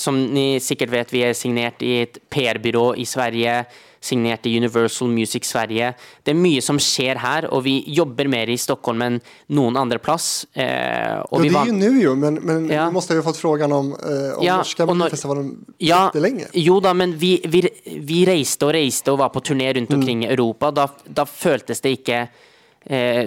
[0.00, 3.60] som ni sikkert vet, vi er signert i et PR-byrå i Sverige,
[4.00, 5.90] signert i Universal Music Sverige.
[6.24, 9.18] Det er mye som skjer her, og vi jobber mer i Stockholm enn
[9.52, 10.46] noen andre plass.
[10.54, 12.86] Eh, vi det er jo nå, jo, men, men Ja.
[12.88, 16.46] vi måtte ha fått frågan om, eh, om Ja, norske och ja, lenge.
[16.54, 17.68] Jo da, men vi, vi,
[18.00, 20.70] vi reiste og reiste og var på turné rundt omkring i Europa.
[20.70, 22.28] Da, da føltes det ikke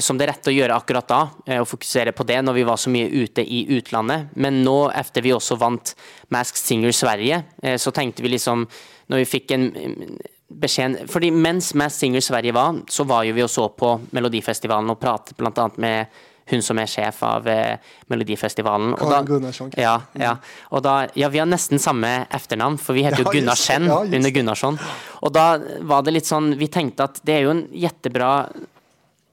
[0.01, 2.79] som det rette å gjøre akkurat da, eh, å fokusere på det når vi var
[2.81, 4.31] så mye ute i utlandet.
[4.35, 5.93] Men nå, etter vi også vant
[6.33, 8.67] Masked Singer Sverige, eh, så tenkte vi liksom
[9.11, 10.17] Når vi fikk en mm,
[10.63, 14.89] beskjed Fordi mens Masked Singer Sverige var, så var jo vi og så på Melodifestivalen
[14.89, 16.07] og pratet annet med
[16.51, 17.77] hun som er sjef av eh,
[18.11, 18.93] Melodifestivalen.
[18.97, 19.71] Og da- Gunnarsson.
[19.79, 20.33] Ja, ja.
[20.71, 23.55] Og da, ja, vi har nesten samme etternavn, for vi heter jo Ja, Gunnar.
[23.55, 24.31] Schen Ja, just under.
[24.31, 24.79] Gunnarsson.
[25.21, 28.49] Og da var det litt sånn Vi tenkte at det er jo en jättebra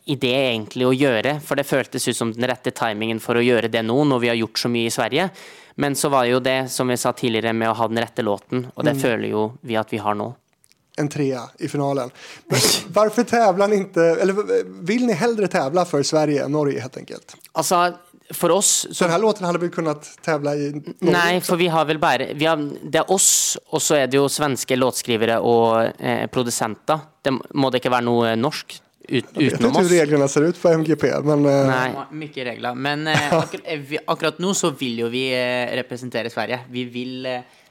[0.05, 3.71] idé egentlig å gjøre, for det føltes ut som den rette timingen for å gjøre
[3.73, 5.31] det nå, når vi har gjort så mye i Sverige.
[5.81, 8.25] Men så var det jo det, som vi sa tidligere, med å ha den rette
[8.27, 10.33] låten, og det føler jo vi at vi har nå.
[10.99, 12.11] En trea i finalen.
[12.51, 14.37] Hvorfor tävlar inte, eller
[14.85, 17.37] vill ni hellre tävla for Sverige enn Norge helt enkelt?
[17.53, 17.95] Altså,
[18.37, 21.87] for oss Så Denne låten hadde vi kunnet tävla i Norge Nei, for vi har
[21.89, 25.97] vel bare vi har, Det er oss, og så er det jo svenske låtskrivere og
[25.99, 27.01] eh, produsenter.
[27.23, 28.77] Det må det ikke være noe norsk
[29.11, 32.05] ut, utenom vet Jeg vet ikke hvordan reglene ser ut på MGP, men eh, Nei.
[32.23, 32.79] Mye regler.
[32.89, 35.25] Men eh, akkur eh, akkurat nå så vil jo vi
[35.81, 36.63] representere Sverige.
[36.71, 37.27] Vi vil,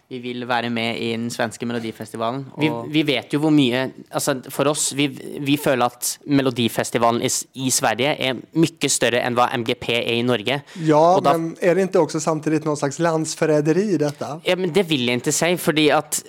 [0.09, 2.47] vi vil være med i den svenske melodifestivalen.
[2.57, 5.05] Vi, vi vet jo hvor mye altså For oss, vi,
[5.45, 7.29] vi føler at Melodifestivalen i,
[7.61, 10.59] i Sverige er mye større enn hva MGP er i Norge.
[10.81, 14.31] ja, då- men er det ikke også samtidig noe slags landsforræderi i dette?
[14.47, 16.21] Ja, men Det vil jeg ikke si, fordi at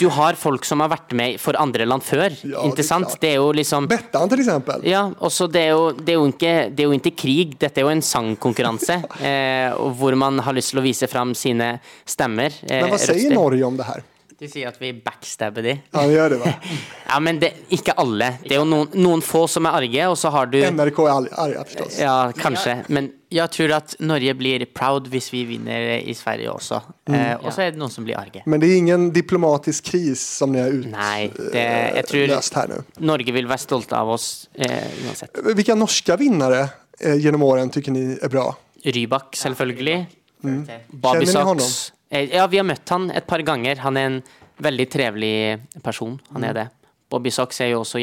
[0.00, 2.30] du har folk som har vært med for andre land før.
[2.48, 3.18] Ja, det ikke sant?
[3.20, 4.80] Det er jo liksom Bettan till eksempel.
[4.88, 7.80] Ja, også det er, jo, det, er jo ikke, det er jo ikke krig, dette
[7.82, 9.02] er jo en sangkonkurranse.
[9.20, 11.74] eh, hvor man har lyst til å vise fram sine
[12.08, 12.56] stemmer.
[12.70, 13.34] Eh, Men hva sier.
[13.36, 14.04] Norge om det her?
[14.36, 15.72] de sier at vi backstabber de.
[15.94, 16.50] Ja, det gjør det va?
[17.06, 18.32] Ja, men det, ikke alle.
[18.42, 21.28] Det er jo noen, noen få som er arge, og så har du NRK er
[21.30, 22.00] arge, forstås.
[22.02, 22.80] Ja, kanskje.
[22.92, 26.78] Men Jeg tror at Norge blir proud hvis vi vinner i Sverige også.
[27.10, 28.44] Eh, og så er det noen som blir arge.
[28.46, 31.64] Men det er ingen diplomatisk kris som ni har utløst nei, det,
[31.96, 32.76] jeg tror löst här.
[33.02, 35.42] Norge vil være stolte av oss eh, uansett.
[35.48, 36.62] Hvilke norske vinnere
[37.00, 38.50] eh, gjennom årene tycker ni er bra?
[38.86, 39.98] Rybak, selvfølgelig.
[40.46, 40.62] Mm.
[40.92, 41.26] Bobby
[42.10, 43.78] Eh, Ja, vi har møtt han et par ganger.
[43.78, 44.22] Han er en
[44.62, 46.20] veldig trevelig person.
[46.32, 46.48] Han Mm.
[46.48, 46.68] er det.
[47.10, 48.00] Bobby Socks er jo også.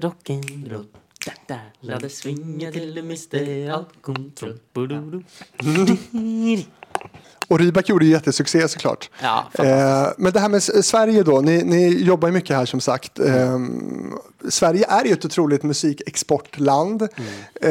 [0.00, 0.86] Rock'n'roll.
[1.82, 4.58] La det svinge til du mister all kontroll.
[7.48, 9.10] Och Rybak gjorde ju jättesuccé såklart.
[9.22, 12.80] Ja, Eh, men det här med Sverige då, ni, ni jobbar ju mycket här som
[12.80, 13.18] sagt.
[13.18, 13.58] Eh,
[14.48, 17.02] Sverige är ju ett otroligt musikexportland.
[17.60, 17.70] Eh,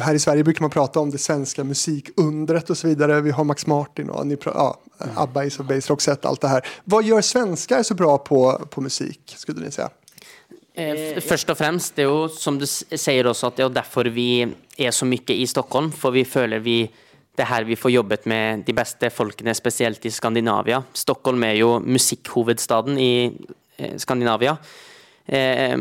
[0.00, 3.20] här i Sverige brukar man prata om det svenska musikundret och så vidare.
[3.20, 4.80] Vi har Max Martin och ni ja,
[5.14, 6.66] ABBA, Ace of Base, Roxette, allt det här.
[6.84, 9.90] Vad gör svenskar så bra på, på musik, skulle ni säga?
[10.76, 14.10] Eh, Først og fremst, det er jo som du sier også, at det er derfor
[14.12, 14.44] vi
[14.78, 15.88] er så mye i Stockholm.
[15.92, 16.82] For vi føler vi
[17.36, 20.82] det er her vi får jobbet med de beste folkene, spesielt i Skandinavia.
[20.96, 24.56] Stockholm er jo musikkhovedstaden i eh, Skandinavia.
[25.26, 25.74] Eh,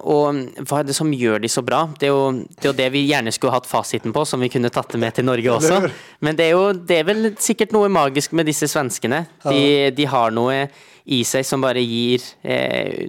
[0.00, 1.82] og hva er det som gjør de så bra?
[1.98, 4.52] Det er, jo, det er jo det vi gjerne skulle hatt fasiten på, som vi
[4.52, 5.82] kunne tatt det med til Norge også.
[6.20, 9.24] Men det er jo det er vel sikkert noe magisk med disse svenskene.
[9.48, 10.62] De, de har noe
[11.10, 13.08] i seg som bare gir eh,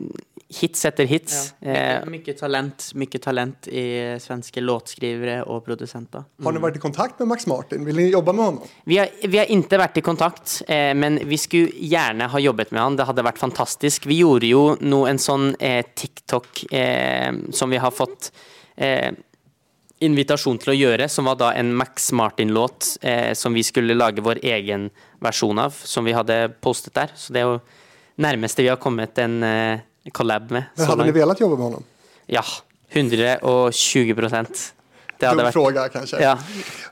[0.51, 1.37] hits etter hits.
[1.59, 2.01] Ja.
[2.05, 3.85] Mye, mye talent mye talent i
[4.21, 6.25] svenske låtskrivere og produsenter.
[6.43, 7.85] Har dere vært i kontakt med Max Martin?
[7.87, 8.59] Vil dere jobbe med ham?
[8.89, 12.75] vi, har, vi har ikke vært i kontakt, eh, men vi skulle gjerne ha jobbet
[12.75, 12.99] med han.
[12.99, 14.07] Det hadde vært fantastisk.
[14.11, 18.31] Vi gjorde jo nå en sånn eh, TikTok eh, som vi har fått
[18.75, 19.11] eh,
[20.01, 24.23] invitasjon til å gjøre, som var da en Max Martin-låt eh, som vi skulle lage
[24.25, 24.89] vår egen
[25.21, 27.13] versjon av, som vi hadde postet der.
[27.15, 27.61] Så det er jo
[28.21, 30.63] nærmeste vi har kommet en eh, collab med.
[30.75, 31.83] Men hadde hade ni velat jobba med honom?
[32.25, 32.43] Ja.
[32.89, 34.73] 120 prosent.
[35.19, 36.21] Det hadde Dum fråga kanske.
[36.21, 36.39] Ja.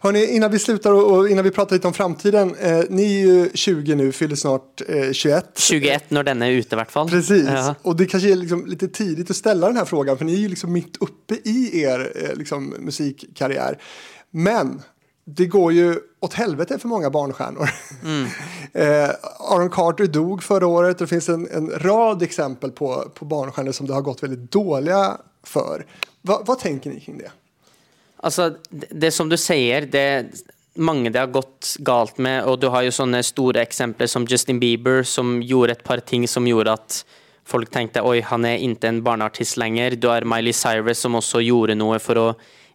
[0.02, 2.56] Hörrni, innan vi slutar och, innan vi pratar lite om framtiden.
[2.56, 5.46] Eh, ni är ju 20 nu, fyller snart eh, 21.
[5.60, 7.10] 21 når denne er ute, i vart fall.
[7.10, 7.76] Precis, Ja.
[7.82, 10.38] och det kanske är liksom lite tidigt att ställa den här frågan för ni är
[10.38, 13.78] ju liksom mitt uppe i er eh, liksom, musikkarriär.
[14.32, 14.82] Men
[15.36, 17.70] det går ju åt helvete för många barnstjärnor.
[18.74, 19.10] eh,
[19.40, 23.72] Aaron Carter dog förra året och det finns en, en rad exempel på, på barnstjärnor
[23.72, 25.86] som det har gått väldigt dåliga för.
[26.22, 27.32] Va, vad tänker ni kring det?
[28.18, 30.26] Alltså, det, det som du sier, det
[30.74, 34.60] mange det har gått galt med, og du har jo sånne store eksempler som Justin
[34.60, 37.04] Bieber, som gjorde et par ting som gjorde at
[37.50, 39.96] folk tenkte oi, han er ikke en barneartist lenger.
[39.96, 42.28] Du har Miley Cyrus som også gjorde noe for å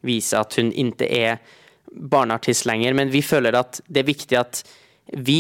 [0.05, 1.39] vise at hun ikke er
[1.95, 4.63] barneartist lenger, men vi føler at det er viktig at
[5.21, 5.39] vi,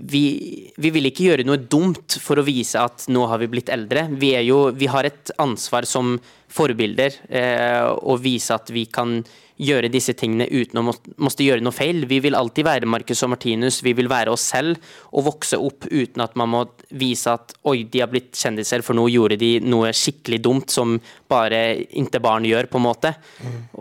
[0.00, 3.72] vi, vi vil ikke gjøre noe dumt for å vise at nå har vi blitt
[3.72, 4.06] eldre.
[4.10, 6.16] Vi, er jo, vi har et ansvar som
[6.50, 9.20] forbilder eh, å vise at vi kan
[9.60, 12.04] gjøre disse tingene uten å må, måtte gjøre noe feil.
[12.08, 14.78] Vi vil alltid være Marcus og Martinus, vi vil være oss selv
[15.12, 16.62] og vokse opp uten at man må
[16.96, 20.96] vise at oi, de har blitt kjendiser, for nå gjorde de noe skikkelig dumt som
[21.30, 21.60] bare
[22.00, 23.12] ikke barn gjør, på en måte.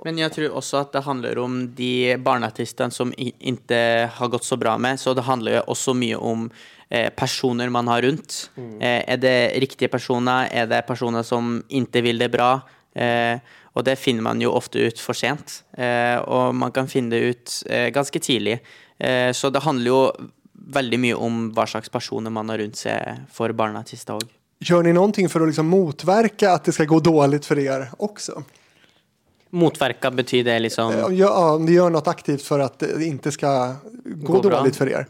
[0.06, 3.80] Men jeg tror også at det handler om de barneartistene som ikke
[4.18, 6.50] har gått så bra med, så det handler jo også mye om
[6.90, 8.50] eh, personer man har rundt.
[8.58, 10.50] Eh, er det riktige personer?
[10.52, 12.56] Er det personer som ikke vil det bra?
[12.96, 13.38] Eh,
[13.78, 17.22] og det finner man jo ofte ut for sent, eh, og man kan finne det
[17.30, 18.60] ut eh, ganske tidlig.
[18.98, 20.02] Eh, så det handler jo
[20.70, 24.26] veldig mye om hva slags personer man har rundt seg for barneartister òg.
[24.60, 28.42] Gjør ni noe for å liksom motverke at det skal gå dårlig for dere også?
[29.56, 33.80] Motverka betyr det liksom Ja, om dere gjør noe aktivt for at det ikke skal
[34.04, 35.08] gå, Gå dårlig for för er.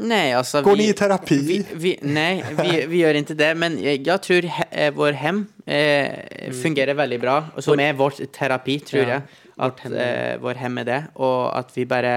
[0.00, 1.38] Nej, alltså Går vi, ni i terapi?
[1.46, 3.54] Vi, vi, nej, vi, vi gör inte det.
[3.54, 7.44] Men jag, jag tror he, eh, vår hem eh, fungerer veldig bra.
[7.56, 9.22] Og som er vårt terapi, tror Ja, jeg.
[9.60, 11.00] At eh, vår hem er det.
[11.20, 12.14] Og at vi bare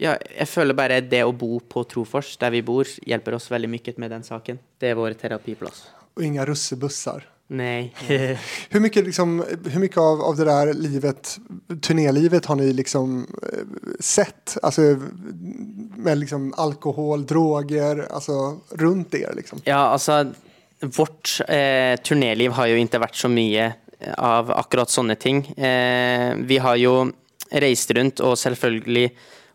[0.00, 3.68] ja, jeg føler bare det å bo på Trofors, der vi bor, hjelper oss veldig
[3.68, 4.58] mye med den saken.
[4.80, 5.84] Det er vår terapiplass.
[6.14, 7.24] Och inga russebussar.
[7.50, 7.94] Nei.
[8.70, 11.38] Hur mycket, liksom, hur mycket av, av det där livet,
[11.82, 13.58] turnélivet har ni liksom eh,
[14.00, 14.56] sett?
[14.62, 14.82] Alltså
[15.96, 19.58] med liksom alkohol, droger, alltså runt er liksom.
[19.64, 20.32] Ja, altså
[20.80, 23.66] Vårt eh, turnéliv har jo ikke vært så mye
[24.16, 25.42] av akkurat sånne ting.
[25.60, 26.94] Eh, vi har jo
[27.50, 29.10] reist rundt og selvfølgelig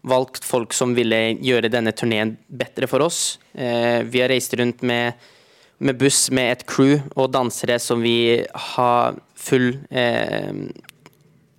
[0.06, 3.40] valgt folk som ville gjøre denne turneen bedre for oss.
[3.54, 5.18] Eh, vi har reist rundt med,
[5.78, 8.44] med buss med et crew og dansere som vi
[8.76, 10.54] har full eh,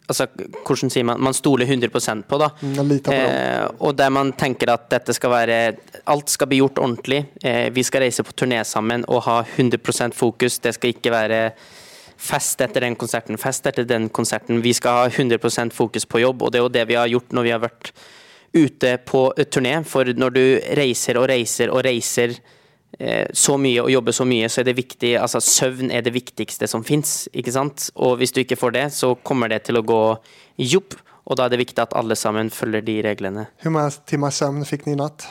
[0.07, 0.29] Altså,
[0.63, 1.91] hvordan sier man Man stoler 100
[2.29, 2.51] på, da.
[2.63, 3.13] Man på.
[3.13, 5.57] Eh, og der man tenker at dette skal være
[6.07, 7.25] Alt skal bli gjort ordentlig.
[7.43, 10.61] Eh, vi skal reise på turné sammen og ha 100% fokus.
[10.63, 11.41] Det skal ikke være
[12.17, 14.63] fest etter den konserten, fest etter den konserten.
[14.63, 17.35] Vi skal ha 100% fokus på jobb, og det er jo det vi har gjort
[17.35, 17.91] når vi har vært
[18.55, 19.81] ute på turné.
[19.85, 20.45] For når du
[20.79, 22.39] reiser og reiser og reiser
[23.37, 26.65] så mye og jobber så mye, så er det viktig Altså, søvn er det viktigste
[26.71, 27.29] som fins?
[27.95, 30.01] Og hvis du ikke får det, så kommer det til å gå
[30.57, 30.97] jobb.
[31.27, 33.49] Og da er det viktig at alle sammen følger de reglene.
[33.63, 35.29] Hvor mange timer søvn fikk ni i natt?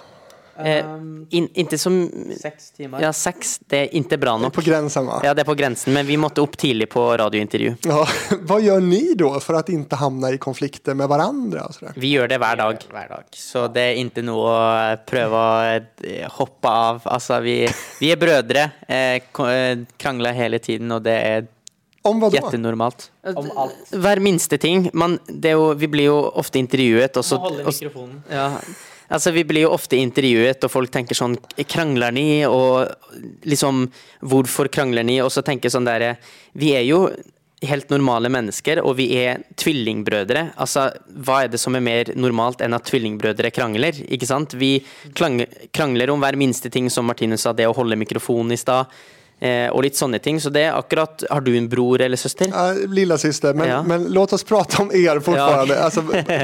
[0.57, 0.85] Eh,
[1.29, 3.01] in, inte som Seks timer.
[3.01, 3.59] Ja, seks.
[3.67, 5.19] Det er ikke bra nok På grensen, va?
[5.25, 7.73] Ja, det er på grensen, men vi måtte opp tidlig på radiointervju.
[7.89, 8.03] Ja,
[8.47, 11.65] Hva gjør dere da for att ikke havne i konflikter med hverandre?
[11.95, 12.87] Vi gjør det hver dag.
[12.91, 13.27] Hver dag.
[13.35, 17.03] Så det er ikke noe å prøve å eh, hoppe av.
[17.03, 17.57] Altså, vi,
[17.99, 18.69] vi er brødre.
[18.87, 21.51] Eh, eh, krangler hele tiden, og det er
[22.05, 22.47] Om hva da?
[23.33, 23.87] Om alt.
[23.91, 24.91] Hver minste ting.
[24.93, 28.19] Man, det er jo, vi blir jo ofte intervjuet, og så Holde mikrofonen.
[28.29, 28.51] Ja,
[29.09, 31.37] altså Vi blir jo ofte intervjuet, og folk tenker sånn
[31.67, 32.45] Krangler ni?
[32.47, 32.89] Og
[33.45, 33.85] liksom
[34.25, 35.19] Hvorfor krangler ni?
[35.23, 36.15] Og så tenker sånn der
[36.53, 37.07] Vi er jo
[37.65, 40.51] helt normale mennesker, og vi er tvillingbrødre.
[40.61, 40.89] Altså,
[41.25, 43.95] Hva er det som er mer normalt enn at tvillingbrødre krangler?
[44.05, 44.53] ikke sant?
[44.53, 44.85] Vi
[45.15, 48.91] krangler om hver minste ting, som Martine sa, det å holde mikrofonen i stad.
[49.39, 50.37] Eh, og litt sånne ting.
[50.39, 52.47] Så det er akkurat Har du en bror eller søster?
[52.47, 53.81] Ja, lilla søster, men, Ja.
[53.83, 55.65] men låt oss prate om er Ja.
[55.85, 56.01] altså,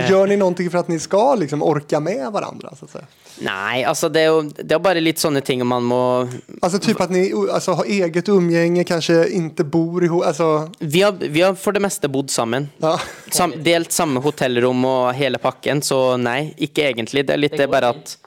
[0.09, 2.75] gjør ni noe for at ni skal liksom orke med hverandre?
[2.75, 2.99] Så å si?
[3.45, 6.29] Nei, altså det er jo det er bare litt sånne ting man må
[6.61, 10.69] Altså typ at ni altså, har eget omgjenge, kanskje ikke bor i altså.
[10.81, 12.69] Vi har, vi har for det meste bodd sammen.
[12.81, 12.97] ja.
[13.31, 17.25] Sam, delt samme hotellrom og hele pakken, så nei, ikke egentlig.
[17.25, 18.17] Det er, litt, det er bare at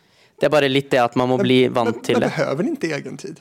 [0.41, 2.21] det er bare litt det at man må bli men, vant til det.
[2.21, 3.41] men behøver behöver ikke inte egen tid?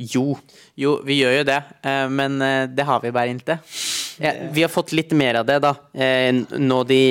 [0.00, 0.38] Jo.
[0.80, 3.58] Jo, vi gjør jo det, eh, men eh, det har vi bare ikke.
[4.20, 5.74] Ja, vi har fått litt mer av det, da.
[5.92, 7.04] Eh, nå de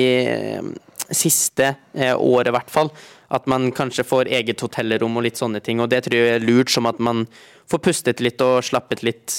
[1.10, 2.90] siste året, i hvert fall.
[3.30, 5.82] At man kanskje får eget hotellrom og litt sånne ting.
[5.82, 7.24] Og det tror jeg er lurt, som at man
[7.70, 9.34] får pustet litt og slappet litt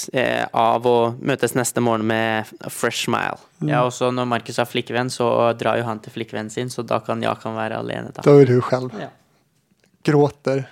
[0.56, 3.40] av og møtes neste morgen med a fresh smile.
[3.64, 5.28] Ja, og så når Markus har flikkevenn, så
[5.60, 8.12] drar jo han til flikkevennen sin, så da kan jeg kan være alene.
[8.12, 8.24] da.
[8.24, 8.96] Da er du selv.
[9.00, 9.10] Ja.
[10.08, 10.64] Gråter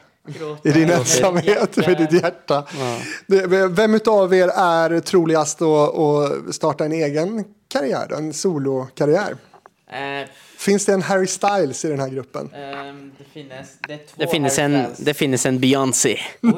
[0.65, 2.67] i din ensamhet med ditt hjärta.
[2.79, 2.99] Ja.
[3.69, 9.37] Vem av er är troligast att, starta en egen karriär, en solokarriär?
[9.91, 12.51] Eh, Finns det en Harry Styles i den här gruppen?
[12.55, 16.19] eh, det finnes Det, Det finnes en, det finnes en Beyoncé.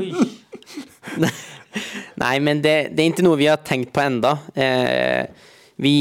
[2.15, 4.39] Nei, men det, det er ikke noe vi har tenkt på enda.
[4.55, 5.25] Eh,
[5.83, 5.95] vi,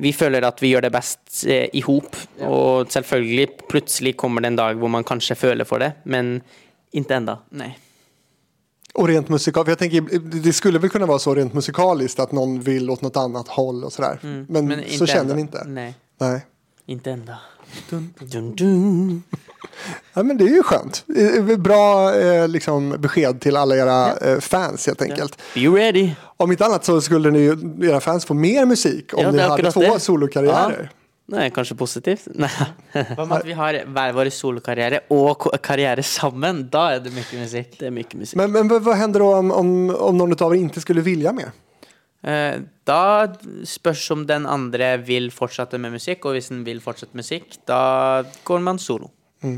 [0.00, 4.52] vi føler at vi gjør det best eh, i hop, og selvfølgelig plutselig kommer det
[4.52, 6.40] en dag hvor man kanskje føler for det, men
[6.94, 7.38] ikke enda.
[7.50, 7.78] Nei.
[8.94, 12.60] Och rent musikaliskt, jag tänker, det skulle väl kunna vara så rent musikaliskt att någon
[12.60, 14.18] vill åt något annat håll och sådär.
[14.48, 15.34] Men, så känner enda.
[15.34, 15.64] ni inte?
[15.64, 16.46] Nei, Nej.
[16.86, 17.38] Inte enda.
[17.90, 19.22] Dun, dun.
[20.14, 21.04] Ja, men det är ju skönt.
[21.16, 25.38] Eh, Bra eh, liksom, besked till alla era eh, fans helt enkelt.
[25.54, 26.10] Be ready!
[26.36, 27.44] Om inte annat så skulle ni,
[27.82, 30.00] era fans få mer musik om Ja, ni hade två det.
[30.00, 30.90] solokarriärer.
[31.32, 32.28] Nei, kanskje positivt?
[32.42, 32.50] Nei.
[32.92, 36.66] Hva med at vi har hver vår solokarriere og karriere sammen?
[36.72, 37.78] Da er det mye musikk.
[37.80, 38.36] Det er mye musikk.
[38.42, 41.52] Men, men vad händer då om, om, om någon av er inte skulle vilja mer?
[42.22, 43.32] Eh, Da
[43.64, 48.24] spørs om den andre vil fortsette med musikk, og hvis den vil fortsette musikk, da
[48.44, 49.08] går man solo.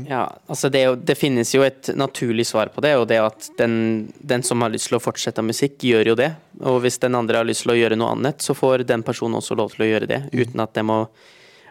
[0.07, 3.17] Ja, altså det, er jo, det finnes jo et naturlig svar på det, og det
[3.19, 6.29] er at den, den som har lyst til å fortsette musikk, gjør jo det.
[6.63, 9.39] Og hvis den andre har lyst til å gjøre noe annet, så får den personen
[9.39, 11.01] også lov til å gjøre det, uten at det må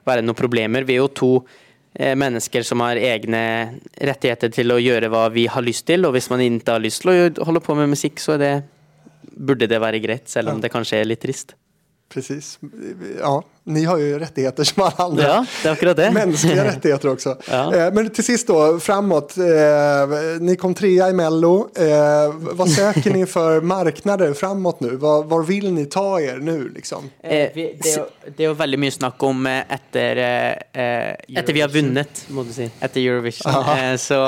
[0.06, 0.86] være noen problemer.
[0.86, 1.30] Vi er jo to
[1.94, 3.42] eh, mennesker som har egne
[3.96, 7.04] rettigheter til å gjøre hva vi har lyst til, og hvis man ikke har lyst
[7.04, 8.54] til å holde på med musikk, så er det,
[9.36, 11.56] burde det være greit, selv om det kanskje er litt trist.
[12.12, 12.56] Precis.
[13.18, 15.22] Ja, ni har ju rättigheter som alla andra.
[15.22, 16.10] Ja, det är akkurat det.
[16.10, 17.36] Mänskliga rättigheter också.
[17.50, 17.74] Ja.
[17.74, 19.36] Eh, Men till sist då, framåt.
[19.38, 19.44] Eh,
[20.40, 21.68] ni kom trea i Mello.
[21.78, 24.96] Eh, vad söker ni för marknader framåt nu?
[24.96, 27.10] Var, var vill ni ta er nu liksom?
[27.22, 28.04] Eh, det, jo,
[28.36, 32.52] det er jo veldig mye snakk om etter eh, Etter vi har vunnet, må du
[32.54, 32.68] si.
[32.80, 33.52] Etter Eurovision.
[33.78, 34.22] Eh, så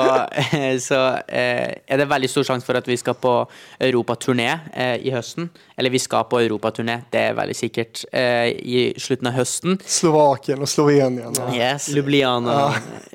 [0.79, 3.33] så eh, er det veldig stor sjanse for at vi skal på
[3.79, 5.49] europaturné eh, i høsten.
[5.79, 9.79] Eller vi skal på europaturné, det er veldig sikkert, eh, i slutten av høsten.
[9.85, 11.35] Slovakien og Slovenien.
[11.55, 11.89] Yes.
[11.93, 12.59] Ljubljana.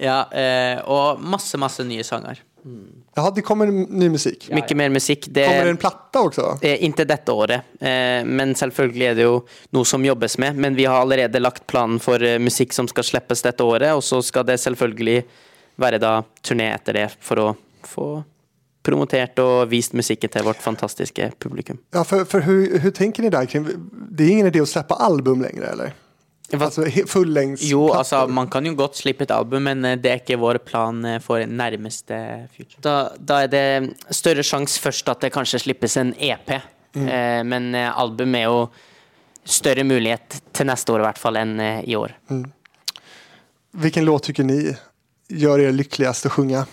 [0.01, 2.41] Ja, eh, og masse, masse nye sanger.
[3.15, 4.49] Ja, det kommer ny musikk.
[4.51, 5.27] Mye mer musikk.
[5.29, 6.47] Det Kommer det en plate også?
[6.65, 9.35] Eh, Ikke dette året, eh, men selvfølgelig er det jo
[9.77, 10.57] noe som jobbes med.
[10.57, 14.03] Men vi har allerede lagt planen for eh, musikk som skal slippes dette året, og
[14.03, 15.23] så skal det selvfølgelig
[15.77, 17.51] være da turné etter det for å
[17.85, 18.09] få
[18.85, 21.79] promotert og vist musikken til vårt fantastiske publikum.
[21.95, 23.69] Ja, for, for hvordan tenker dere ni där kring,
[24.11, 25.95] det er ingen idé å slippe album lenger, eller?
[26.59, 27.07] Hva- Alltså he-
[27.71, 30.59] Jo, altså, man kan jo godt slippe et album, men eh, det er ikke vår
[30.65, 32.81] plan eh, for nærmeste future.
[32.81, 37.75] Da, da er det større sjanse først at det kanskje slippes en EP, eh, men
[37.75, 38.69] album er jo
[39.45, 42.15] større mulighet til neste år i hvert fall enn i år.
[43.77, 44.59] hvilken låt tycker ni
[45.29, 46.67] gjør dere lykkeligst å synge?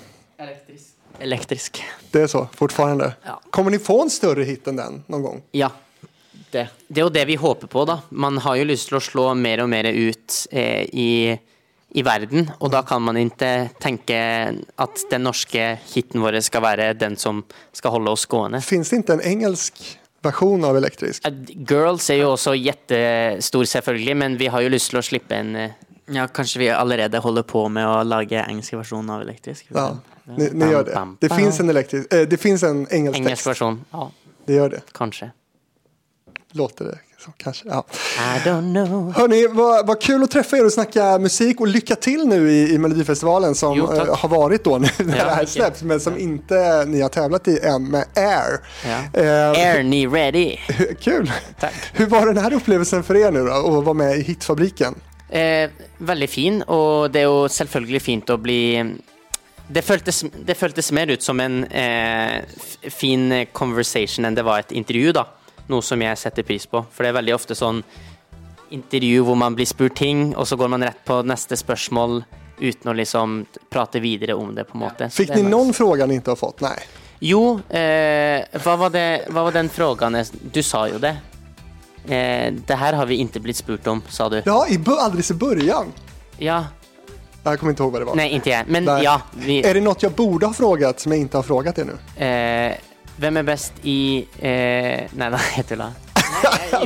[1.22, 1.82] Elektrisk.
[2.12, 3.12] Det er så, fortfarande?
[3.26, 3.36] Ja.
[3.54, 5.42] Kommer ni få en større hit enn den noen gang?
[5.54, 5.70] Ja.
[6.52, 6.66] Det.
[6.88, 8.02] det er jo det vi håper på, da.
[8.12, 11.32] Man har jo lyst til å slå mer og mer ut eh, i,
[11.96, 14.20] i verden, og da kan man ikke tenke
[14.76, 17.44] at den norske hiten vår skal være den som
[17.76, 18.62] skal holde oss gående.
[18.66, 19.82] Finns det ikke en engelsk
[20.26, 21.26] versjon av elektrisk?
[21.56, 25.56] Girls er jo også jättestor, selvfølgelig, men vi har jo lyst til å slippe en
[25.56, 25.80] eh,
[26.12, 29.70] Ja, kanskje vi allerede holder på med å lage engelsk versjon av elektrisk.
[29.72, 29.94] Ja,
[30.28, 30.96] ni, ni gjør det.
[30.96, 33.86] bam, Det fins en elektrisk, eh, det en engelsk, engelsk versjon.
[33.94, 34.10] Ja,
[34.48, 34.82] Det gjør det.
[34.98, 35.32] kanskje.
[36.52, 37.68] Låter det så, kanske.
[37.68, 37.86] Ja.
[38.18, 39.14] I don't know.
[39.16, 42.74] Hörni, vad, vad kul att träffa er och snacka musik och lycka till nu i,
[42.74, 46.00] i Melodifestivalen som Jo, eh, har varit då nu när Ja, det här släpps men
[46.00, 48.60] som inte ni har tävlat i än med Air.
[48.86, 49.22] Ja.
[49.22, 50.58] Eh, Air, ni ready?
[51.00, 51.32] Kul!
[51.60, 51.74] Tack.
[51.94, 54.96] Hur var den här upplevelsen för er nu då, att vara med i Hitfabriken?
[55.30, 58.58] Eh, veldig fin, og det er jo selvfølgelig fint å bli
[59.72, 62.42] det føltes, det føltes mer ut som en eh,
[62.92, 65.24] fin conversation enn det var et intervju, da.
[65.68, 66.84] Noe som jeg setter pris på.
[66.92, 67.84] For det er veldig ofte sånn
[68.72, 72.22] intervju hvor man blir spurt ting, og så går man rett på neste spørsmål
[72.62, 75.10] uten å liksom prate videre om det, på en måte.
[75.12, 76.62] Fikk dere noen spørsmål ni ikke har fått?
[76.66, 76.78] Nei.
[77.22, 81.14] Jo, eh, hva, var det, hva var den frågan Du sa jo det.
[82.08, 84.40] Eh, det her har vi ikke blitt spurt om, sa du.
[84.46, 85.92] Ja, i, aldri i början.
[86.42, 86.64] Ja.
[87.44, 88.18] Jeg kommer ikke ihåg hva det var.
[88.18, 88.70] Nei, ikke jeg.
[88.74, 89.02] Men Nei.
[89.06, 89.20] ja.
[89.34, 91.98] Vi, Er det noe jeg borde ha frågat som jeg ikke har frågat ennå?
[92.18, 92.91] Eh,
[93.22, 95.92] hvem er best i eh, Nei da, jeg tulla.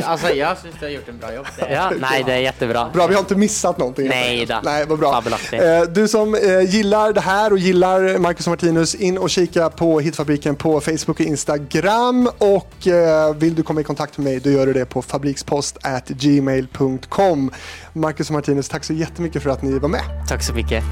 [0.03, 1.45] altså, jeg syns du har gjort en bra jobb.
[1.55, 1.67] Det.
[1.71, 2.89] Ja, nei, det er jättebra.
[2.93, 4.07] Bra, vi har inte missat någonting.
[4.09, 4.59] Nej då.
[4.63, 5.13] Nej, vad bra.
[5.13, 5.63] Fabelaktigt.
[5.63, 9.69] Eh, du som eh, gillar det här och gillar Marcus och Martinus, in och kika
[9.69, 12.29] på Hitfabriken på Facebook och Instagram.
[12.37, 17.51] Och eh, vill du komma i kontakt med mig, då gör du det på fabrikspost@gmail.com.
[17.93, 20.01] Marcus och Martinus, tack så jättemycket för att ni var med.
[20.29, 20.83] Takk så mye.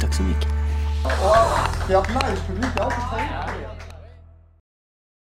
[0.00, 0.34] Takk så mye.
[1.88, 2.70] Vi har livepublik,